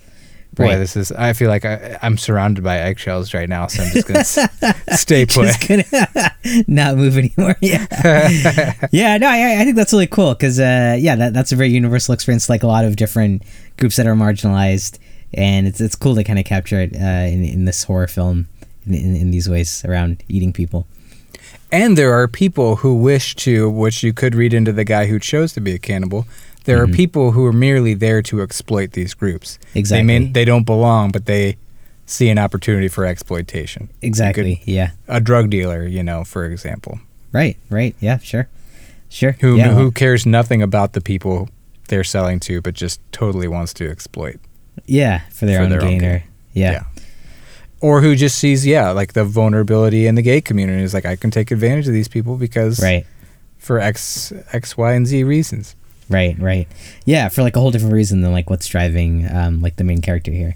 [0.56, 0.78] Boy, Right.
[0.78, 1.12] this is.
[1.12, 4.40] I feel like I, I'm surrounded by eggshells right now, so I'm just gonna s-
[5.02, 5.46] stay put.
[5.48, 6.32] Just gonna
[6.68, 7.56] not move anymore.
[7.62, 7.86] Yeah,
[8.92, 9.18] yeah.
[9.18, 12.14] No, I, I think that's really cool because, uh, yeah, that, that's a very universal
[12.14, 12.50] experience.
[12.50, 13.44] Like a lot of different
[13.78, 14.98] groups that are marginalized,
[15.34, 18.48] and it's it's cool to kind of capture it uh, in in this horror film
[18.88, 20.88] in, in, in these ways around eating people.
[21.72, 25.20] And there are people who wish to, which you could read into the guy who
[25.20, 26.26] chose to be a cannibal.
[26.66, 26.94] There Mm-hmm.
[26.94, 29.58] are people who are merely there to exploit these groups.
[29.74, 29.98] Exactly.
[30.02, 31.58] They mean they don't belong, but they
[32.08, 33.84] see an opportunity for exploitation.
[33.84, 34.62] You could- Exactly.
[34.66, 34.92] Yeah.
[35.08, 37.00] a drug dealer, you know, for example,
[37.32, 37.58] Right.
[37.70, 37.96] Right.
[38.00, 38.18] Yeah.
[38.20, 38.48] Sure.
[39.10, 39.36] Sure.
[39.42, 41.50] who yeah, who cares nothing about the people
[41.90, 44.40] they're selling to, but just totally wants to exploit.
[44.88, 46.10] yeah for their for own their own gain gain.
[46.10, 46.84] or yeah.
[47.82, 51.16] Or who just sees, yeah, like the vulnerability in the gay community is like I
[51.16, 53.06] can take advantage of these people because Right.
[53.58, 55.76] for X X, Y, and Z reasons.
[56.10, 56.38] Right.
[56.40, 56.68] Right.
[57.06, 57.30] Yeah.
[57.30, 60.32] For like a whole different reason than like what's driving um like the main character
[60.32, 60.56] here.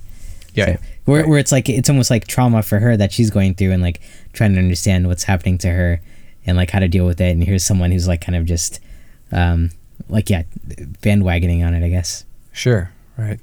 [0.53, 0.65] Yeah.
[0.65, 1.29] So, where, right.
[1.29, 4.01] where it's like it's almost like trauma for her that she's going through and like
[4.33, 6.01] trying to understand what's happening to her
[6.45, 8.79] and like how to deal with it and here's someone who's like kind of just
[9.31, 9.69] um
[10.07, 10.43] like yeah
[11.01, 13.39] bandwagoning on it i guess Sure, right.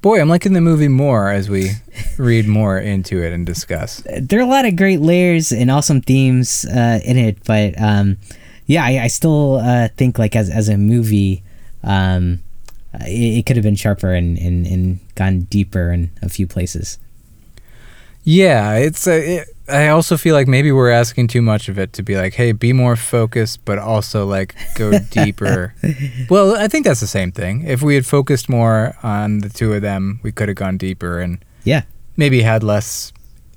[0.00, 1.72] Boy, I'm liking the movie more as we
[2.18, 4.02] read more into it and discuss.
[4.20, 8.16] there are a lot of great layers and awesome themes uh, in it but um
[8.70, 11.42] yeah i, I still uh, think like as, as a movie
[11.82, 12.40] um
[12.94, 16.98] it, it could have been sharper and, and, and gone deeper in a few places
[18.22, 21.92] Yeah, it's a, it, I also feel like maybe we're asking too much of it
[21.94, 25.74] to be like, hey, be more focused, but also like go deeper.
[26.28, 27.64] well, I think that's the same thing.
[27.64, 31.18] If we had focused more on the two of them, we could have gone deeper
[31.20, 31.82] and yeah
[32.16, 33.12] maybe had less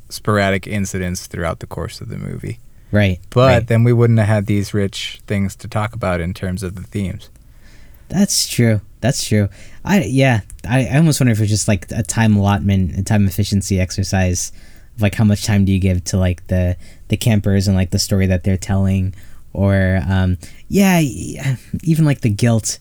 [0.10, 2.60] sporadic incidents throughout the course of the movie.
[2.94, 3.68] Right But right.
[3.68, 6.84] then we wouldn't have had these rich things to talk about in terms of the
[6.84, 7.30] themes.
[8.10, 8.80] That's true.
[9.02, 9.50] That's true.
[9.84, 10.42] I yeah.
[10.68, 14.52] I, I almost wonder if it's just like a time allotment, a time efficiency exercise
[14.96, 16.78] of like how much time do you give to like the
[17.08, 19.16] the campers and like the story that they're telling,
[19.52, 20.38] or um
[20.70, 21.00] yeah,
[21.84, 22.78] even like the guilt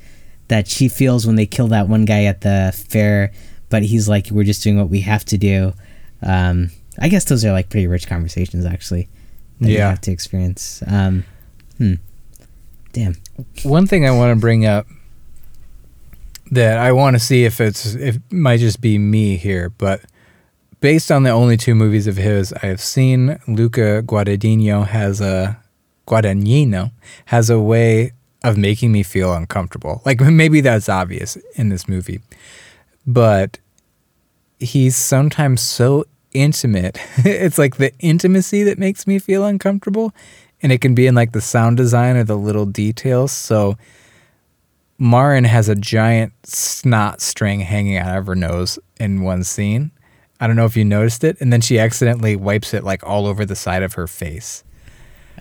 [0.48, 3.32] that she feels when they kill that one guy at the fair,
[3.70, 5.72] but he's like, we're just doing what we have to do.
[6.20, 9.08] Um, I guess those are like pretty rich conversations actually.
[9.62, 9.88] That you Yeah.
[9.90, 10.82] have to experience.
[10.86, 11.24] Um,
[11.78, 11.94] hmm.
[12.92, 13.16] Damn.
[13.62, 14.86] One thing I want to bring up
[16.50, 20.02] that I want to see if it's if it might just be me here, but
[20.80, 25.58] based on the only two movies of his I have seen, Luca Guadagnino has a
[26.06, 26.90] Guadagnino
[27.26, 28.12] has a way
[28.44, 30.02] of making me feel uncomfortable.
[30.04, 32.20] Like maybe that's obvious in this movie,
[33.06, 33.58] but
[34.58, 36.04] he's sometimes so
[36.34, 36.98] intimate.
[37.18, 40.14] it's like the intimacy that makes me feel uncomfortable.
[40.62, 43.32] And it can be in like the sound design or the little details.
[43.32, 43.76] So
[44.98, 49.90] Marin has a giant snot string hanging out of her nose in one scene.
[50.40, 51.36] I don't know if you noticed it.
[51.40, 54.62] And then she accidentally wipes it like all over the side of her face.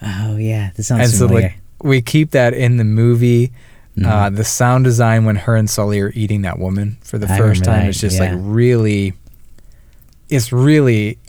[0.01, 1.49] Oh yeah, this sounds and so familiar.
[1.49, 3.51] like we keep that in the movie.
[3.97, 4.05] Mm-hmm.
[4.05, 7.37] Uh, the sound design when her and Sully are eating that woman for the I
[7.37, 8.31] first time that, is just yeah.
[8.31, 9.13] like really,
[10.31, 11.19] it's really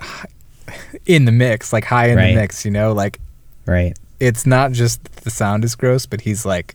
[1.04, 2.28] in the mix, like high in Right.
[2.34, 2.92] the mix, you know?
[2.92, 3.18] Like
[3.66, 3.94] right.
[4.20, 6.74] it's not just the sound is gross, but he's like,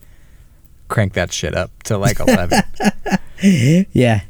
[0.88, 2.62] crank that shit up to like 11.
[3.92, 4.22] Yeah.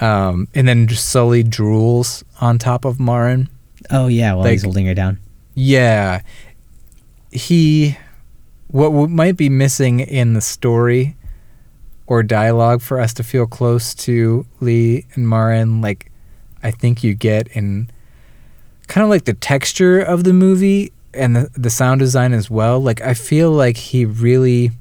[0.00, 3.48] um, and then just Sully drools on top of Marin.
[3.90, 5.18] Oh yeah, while he's holding her down.
[5.54, 6.22] Yeah.
[7.30, 7.96] He
[8.68, 11.16] what might be missing in the story
[12.08, 16.07] or dialogue for us to feel close to Lee and Marin like
[16.62, 17.90] I think you get in
[18.88, 22.80] kind of like the texture of the movie and the, the sound design as well.
[22.80, 24.72] Like I feel like he really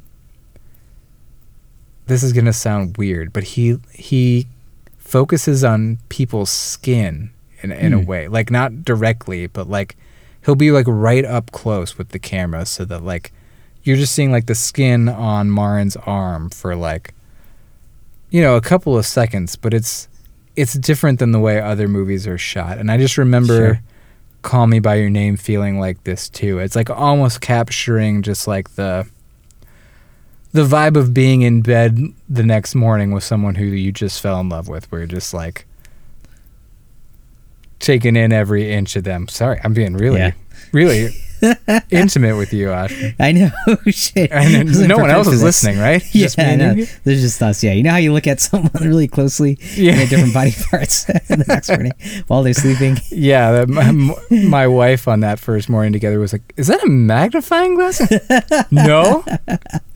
[2.08, 4.48] this is going to sound weird, but he he
[4.98, 8.06] focuses on people's skin in in a Hmm.
[8.06, 9.96] way, like not directly, but like
[10.46, 13.32] he'll be like right up close with the camera, so that like
[13.84, 17.14] you're just seeing like the skin on Marin's arm for like
[18.30, 20.08] you know a couple of seconds, but it's
[20.58, 23.56] it's different than the way other movies are shot, and I just remember.
[23.76, 23.82] Sure.
[24.44, 26.60] Call Me by Your Name feeling like this too.
[26.60, 29.06] It's like almost capturing just like the
[30.54, 32.00] the vibe of being in bed
[32.30, 35.34] the next morning with someone who you just fell in love with, where you're just
[35.34, 35.66] like
[37.80, 39.28] taking in every inch of them.
[39.28, 40.32] Sorry, I'm being really, Yeah.
[40.72, 41.10] really
[41.92, 43.16] intimate with you, Ashton.
[43.20, 43.50] I know.
[43.88, 44.32] Shit.
[44.32, 46.04] And no one else is listening, right?
[46.14, 46.74] Yeah, Just me I know.
[47.04, 47.64] There's just us.
[47.64, 49.94] Yeah, you know how you look at someone really closely, Yeah.
[50.00, 51.94] yeah, different body parts the next morning
[52.28, 52.98] while they're sleeping.
[53.12, 53.92] Yeah, my,
[54.30, 58.00] my wife on that first morning together was like, "Is that a magnifying glass?"
[58.72, 59.24] no,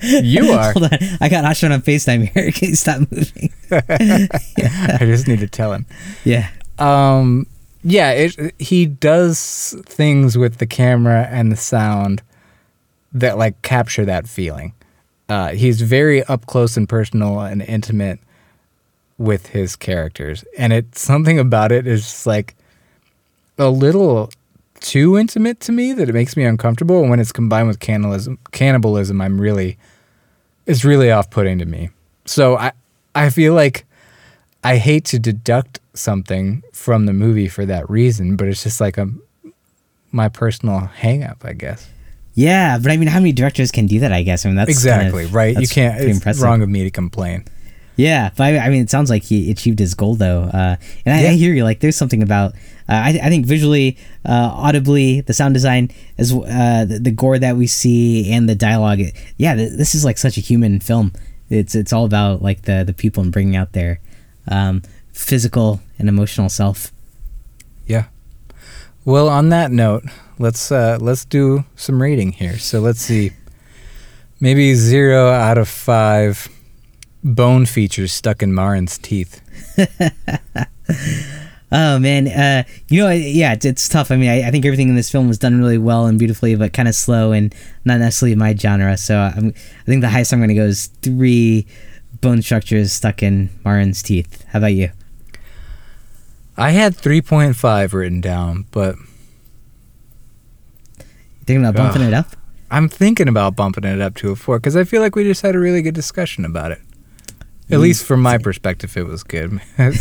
[0.02, 0.74] you are.
[0.74, 2.52] Hold on, I got Ashton on Facetime here.
[2.52, 3.52] Can you stop moving?
[3.72, 5.86] I just need to tell him.
[6.24, 7.46] Yeah, Um,
[7.84, 12.22] yeah, it, he does things with the camera and the sound
[13.12, 14.74] that like capture that feeling.
[15.30, 18.20] Uh, he's very up close and personal and intimate
[19.18, 22.56] with his characters, and it something about it is just like
[23.58, 24.30] a little
[24.80, 27.02] too intimate to me that it makes me uncomfortable.
[27.02, 29.78] And when it's combined with cannibalism, cannibalism, I'm really
[30.66, 31.90] it's really off putting to me.
[32.26, 32.72] So I
[33.16, 33.86] I feel like
[34.64, 38.98] I hate to deduct something from the movie for that reason, but it's just like
[38.98, 39.08] a
[40.12, 41.88] my personal hang up, I guess.
[42.34, 44.12] yeah, but I mean, how many directors can do that?
[44.12, 44.46] I guess.
[44.46, 45.58] I mean, that's kind exactly, of- right?
[45.58, 46.44] You can't it's impressive.
[46.44, 47.46] wrong of me to complain.
[47.98, 51.14] Yeah, but I, I mean, it sounds like he achieved his goal though, uh, and
[51.16, 51.30] I, Yeah.
[51.30, 51.64] I hear you.
[51.64, 52.54] Like, there's something about
[52.90, 57.38] uh, I, I think visually, uh, audibly, the sound design, as uh, the, the gore
[57.40, 59.00] that we see and the dialogue.
[59.02, 61.12] it- yeah, th- this is like such a human film.
[61.50, 64.00] It's it's all about like the the people and bringing out their
[64.48, 64.82] um,
[65.14, 66.92] physical and emotional self.
[67.86, 68.06] Yeah.
[69.06, 70.04] Well, on that note,
[70.38, 72.58] let's uh let's do some rating here.
[72.58, 73.32] So let's see.
[74.40, 76.50] Maybe 0 out of 5
[77.24, 79.42] bone features stuck in Marin's teeth.
[81.74, 84.12] Oh man, uh, you know, yeah, it's, it's tough.
[84.12, 86.54] I mean, I, I think everything in this film was done really well and beautifully,
[86.56, 88.98] but kind of slow and not necessarily my genre.
[88.98, 91.66] So I'm, I think the highest I'm going to go is three
[92.22, 94.46] bone structures stuck in Marin's teeth.
[94.50, 94.92] How about you?
[96.58, 98.96] I had 3.5 written down, but
[101.46, 102.08] Thinking about bumping Ugh.
[102.10, 102.28] it up?
[102.70, 105.42] I'm thinking about bumping it up to a 4 cuz I feel like we just
[105.42, 106.80] had a really good discussion about it.
[107.70, 107.82] At Mm.
[107.82, 109.60] least from my perspective it was good.
[109.78, 109.96] Glad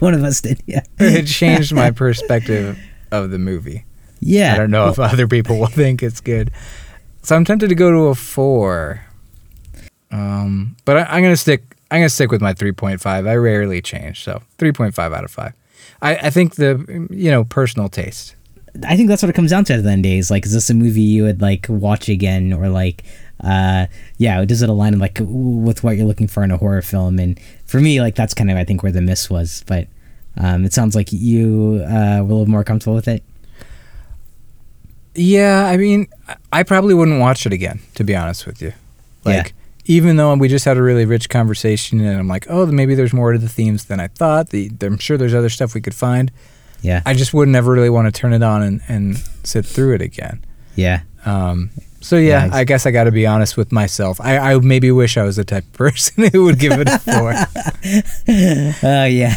[0.00, 0.62] one of us did.
[0.66, 0.82] Yeah.
[0.98, 2.78] it changed my perspective
[3.12, 3.84] of the movie.
[4.20, 4.54] Yeah.
[4.54, 6.50] I don't know if other people will think it's good.
[7.22, 9.02] So I'm tempted to go to a four.
[10.16, 11.62] Um, but I, I'm gonna stick.
[11.90, 13.06] I'm gonna stick with my 3.5.
[13.28, 15.52] I rarely change, so 3.5 out of five.
[16.02, 18.34] I, I think the you know personal taste.
[18.86, 20.18] I think that's what it comes down to at the end of the day.
[20.18, 23.04] Is like, is this a movie you would like watch again, or like,
[23.42, 23.86] uh,
[24.18, 27.18] yeah, does it align like with what you're looking for in a horror film?
[27.18, 29.64] And for me, like that's kind of I think where the miss was.
[29.66, 29.88] But
[30.36, 33.22] um, it sounds like you uh, were a little more comfortable with it.
[35.14, 38.72] Yeah, I mean, I- I probably wouldn't watch it again, to be honest with you.
[39.24, 39.42] Yeah.
[39.88, 43.12] Even though we just had a really rich conversation, and I'm like, oh, maybe there's
[43.12, 44.50] more to the themes than I thought.
[44.50, 46.30] The, I'm sure there's other stuff we could find.
[46.82, 49.94] Yeah, I just wouldn't ever really want to turn it on and, and sit through
[49.94, 50.44] it again.
[50.74, 51.70] yeah, Um,
[52.00, 54.20] so yeah, Yeah, I guess I got to be honest with myself.
[54.20, 56.98] I, I maybe wish I was the type of person who would give it a
[56.98, 57.32] four.
[57.32, 59.34] uh, yeah,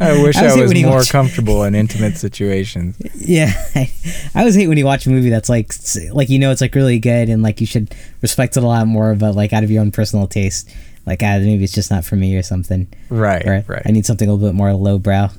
[0.00, 2.96] I wish I I was was, it when you more watch- comfortable in intimate situations.
[3.16, 3.52] yeah.
[3.74, 3.90] I,
[4.34, 5.72] I always hate when you watch a movie that's like,
[6.12, 8.86] like you know, it's like really good and like you should respect it a lot
[8.86, 10.70] more, but like out of your own personal taste,
[11.06, 12.86] like ah, maybe it's just not for me or something.
[13.08, 13.82] Right, Or right.
[13.86, 15.30] I need something a little bit more lowbrow.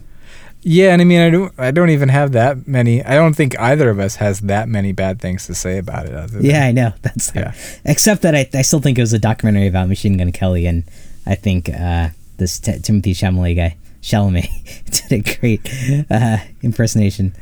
[0.65, 3.03] Yeah, and I mean, I don't, I don't even have that many.
[3.03, 6.13] I don't think either of us has that many bad things to say about it.
[6.15, 6.93] Other than, Yeah, I know.
[7.01, 7.53] That's Yeah.
[7.84, 10.86] Except that I, I still think it was a documentary about Machine Gun Kelly, and
[11.25, 17.34] I think uh, this T- Timothy Chalamet guy, Chalamet, did a great uh, impersonation.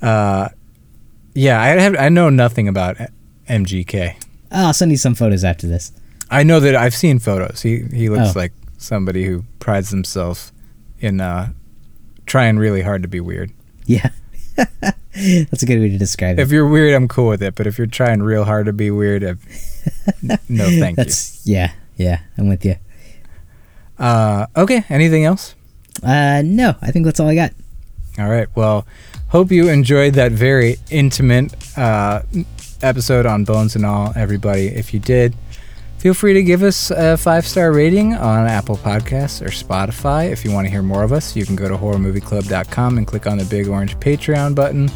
[0.00, 0.48] Uh,
[1.34, 1.96] yeah, I have.
[1.98, 2.96] I know nothing about
[3.48, 4.14] MGK.
[4.52, 5.92] Oh, I'll send you some photos after this.
[6.30, 7.62] I know that I've seen photos.
[7.62, 8.38] He he looks Oh.
[8.38, 10.52] like somebody who prides himself
[11.00, 11.50] in uh,
[12.26, 13.50] trying really hard to be weird.
[13.86, 14.10] Yeah,
[14.56, 16.42] that's a good way to describe it.
[16.42, 17.54] If you're weird, I'm cool with it.
[17.54, 19.42] But if you're trying real hard to be weird, I've,
[20.22, 21.04] no, thank you.
[21.44, 22.20] Yeah, yeah.
[22.38, 22.76] I'm with you.
[23.98, 24.84] Uh, okay.
[24.88, 25.54] Anything else?
[26.02, 27.52] Uh, no, I think that's all I got.
[28.18, 28.48] All right.
[28.54, 28.86] Well,
[29.28, 32.22] hope you enjoyed that very intimate uh,
[32.82, 34.66] episode on Bones and All, everybody.
[34.66, 35.34] If you did,
[35.98, 40.30] feel free to give us a five star rating on Apple Podcasts or Spotify.
[40.30, 43.26] If you want to hear more of us, you can go to horrormovieclub.com and click
[43.26, 44.90] on the big orange Patreon button.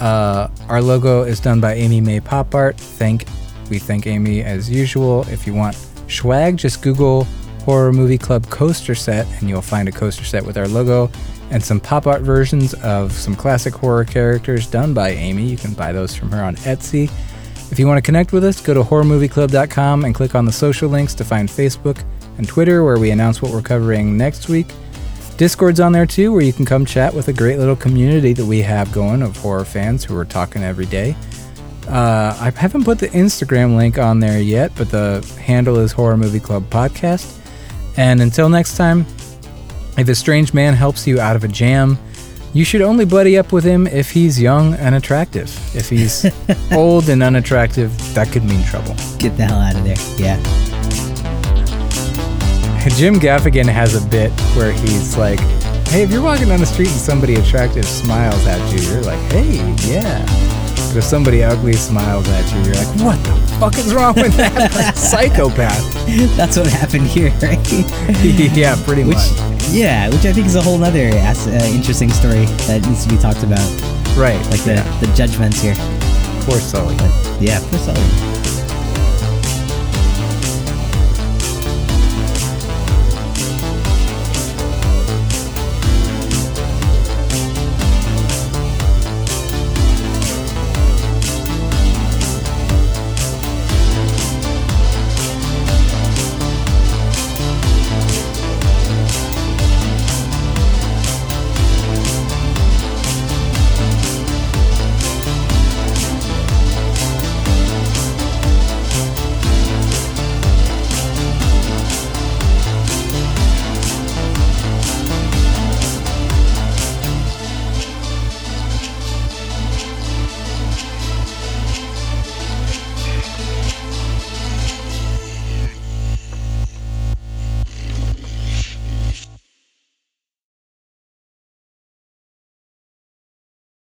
[0.00, 2.76] Uh, our logo is done by Amy May Pop Art.
[2.78, 3.26] Thank
[3.70, 5.22] we thank Amy as usual.
[5.28, 5.76] If you want
[6.08, 7.26] swag, just Google
[7.64, 11.10] Horror Movie Club coaster set, and you'll find a coaster set with our logo
[11.50, 15.46] and some pop art versions of some classic horror characters done by Amy.
[15.46, 17.10] You can buy those from her on Etsy.
[17.70, 20.88] If you want to connect with us, go to horrormovieclub.com and click on the social
[20.88, 22.02] links to find Facebook
[22.38, 24.72] and Twitter, where we announce what we're covering next week.
[25.36, 28.44] Discord's on there too, where you can come chat with a great little community that
[28.44, 31.16] we have going of horror fans who are talking every day.
[31.88, 36.16] Uh, I haven't put the Instagram link on there yet, but the handle is Horror
[36.16, 37.39] Movie Club Podcast.
[38.00, 39.04] And until next time,
[39.98, 41.98] if a strange man helps you out of a jam,
[42.54, 45.50] you should only buddy up with him if he's young and attractive.
[45.76, 46.24] If he's
[46.72, 48.94] old and unattractive, that could mean trouble.
[49.18, 49.98] Get the hell out of there.
[50.16, 50.38] Yeah.
[52.96, 55.38] Jim Gaffigan has a bit where he's like,
[55.88, 59.20] hey, if you're walking down the street and somebody attractive smiles at you, you're like,
[59.30, 60.49] hey, yeah.
[60.90, 64.36] But if somebody ugly smiles at you, you're like, what the fuck is wrong with
[64.36, 65.94] that psychopath?
[66.36, 67.56] That's what happened here, right?
[68.56, 69.68] yeah, pretty which, much.
[69.70, 73.08] yeah, which I think is a whole other as- uh, interesting story that needs to
[73.08, 73.62] be talked about.
[74.18, 74.40] Right.
[74.50, 74.98] Like the, yeah.
[75.00, 75.76] the judgments here.
[76.42, 76.96] Poor Sully.
[76.96, 78.59] But yeah, poor Sully.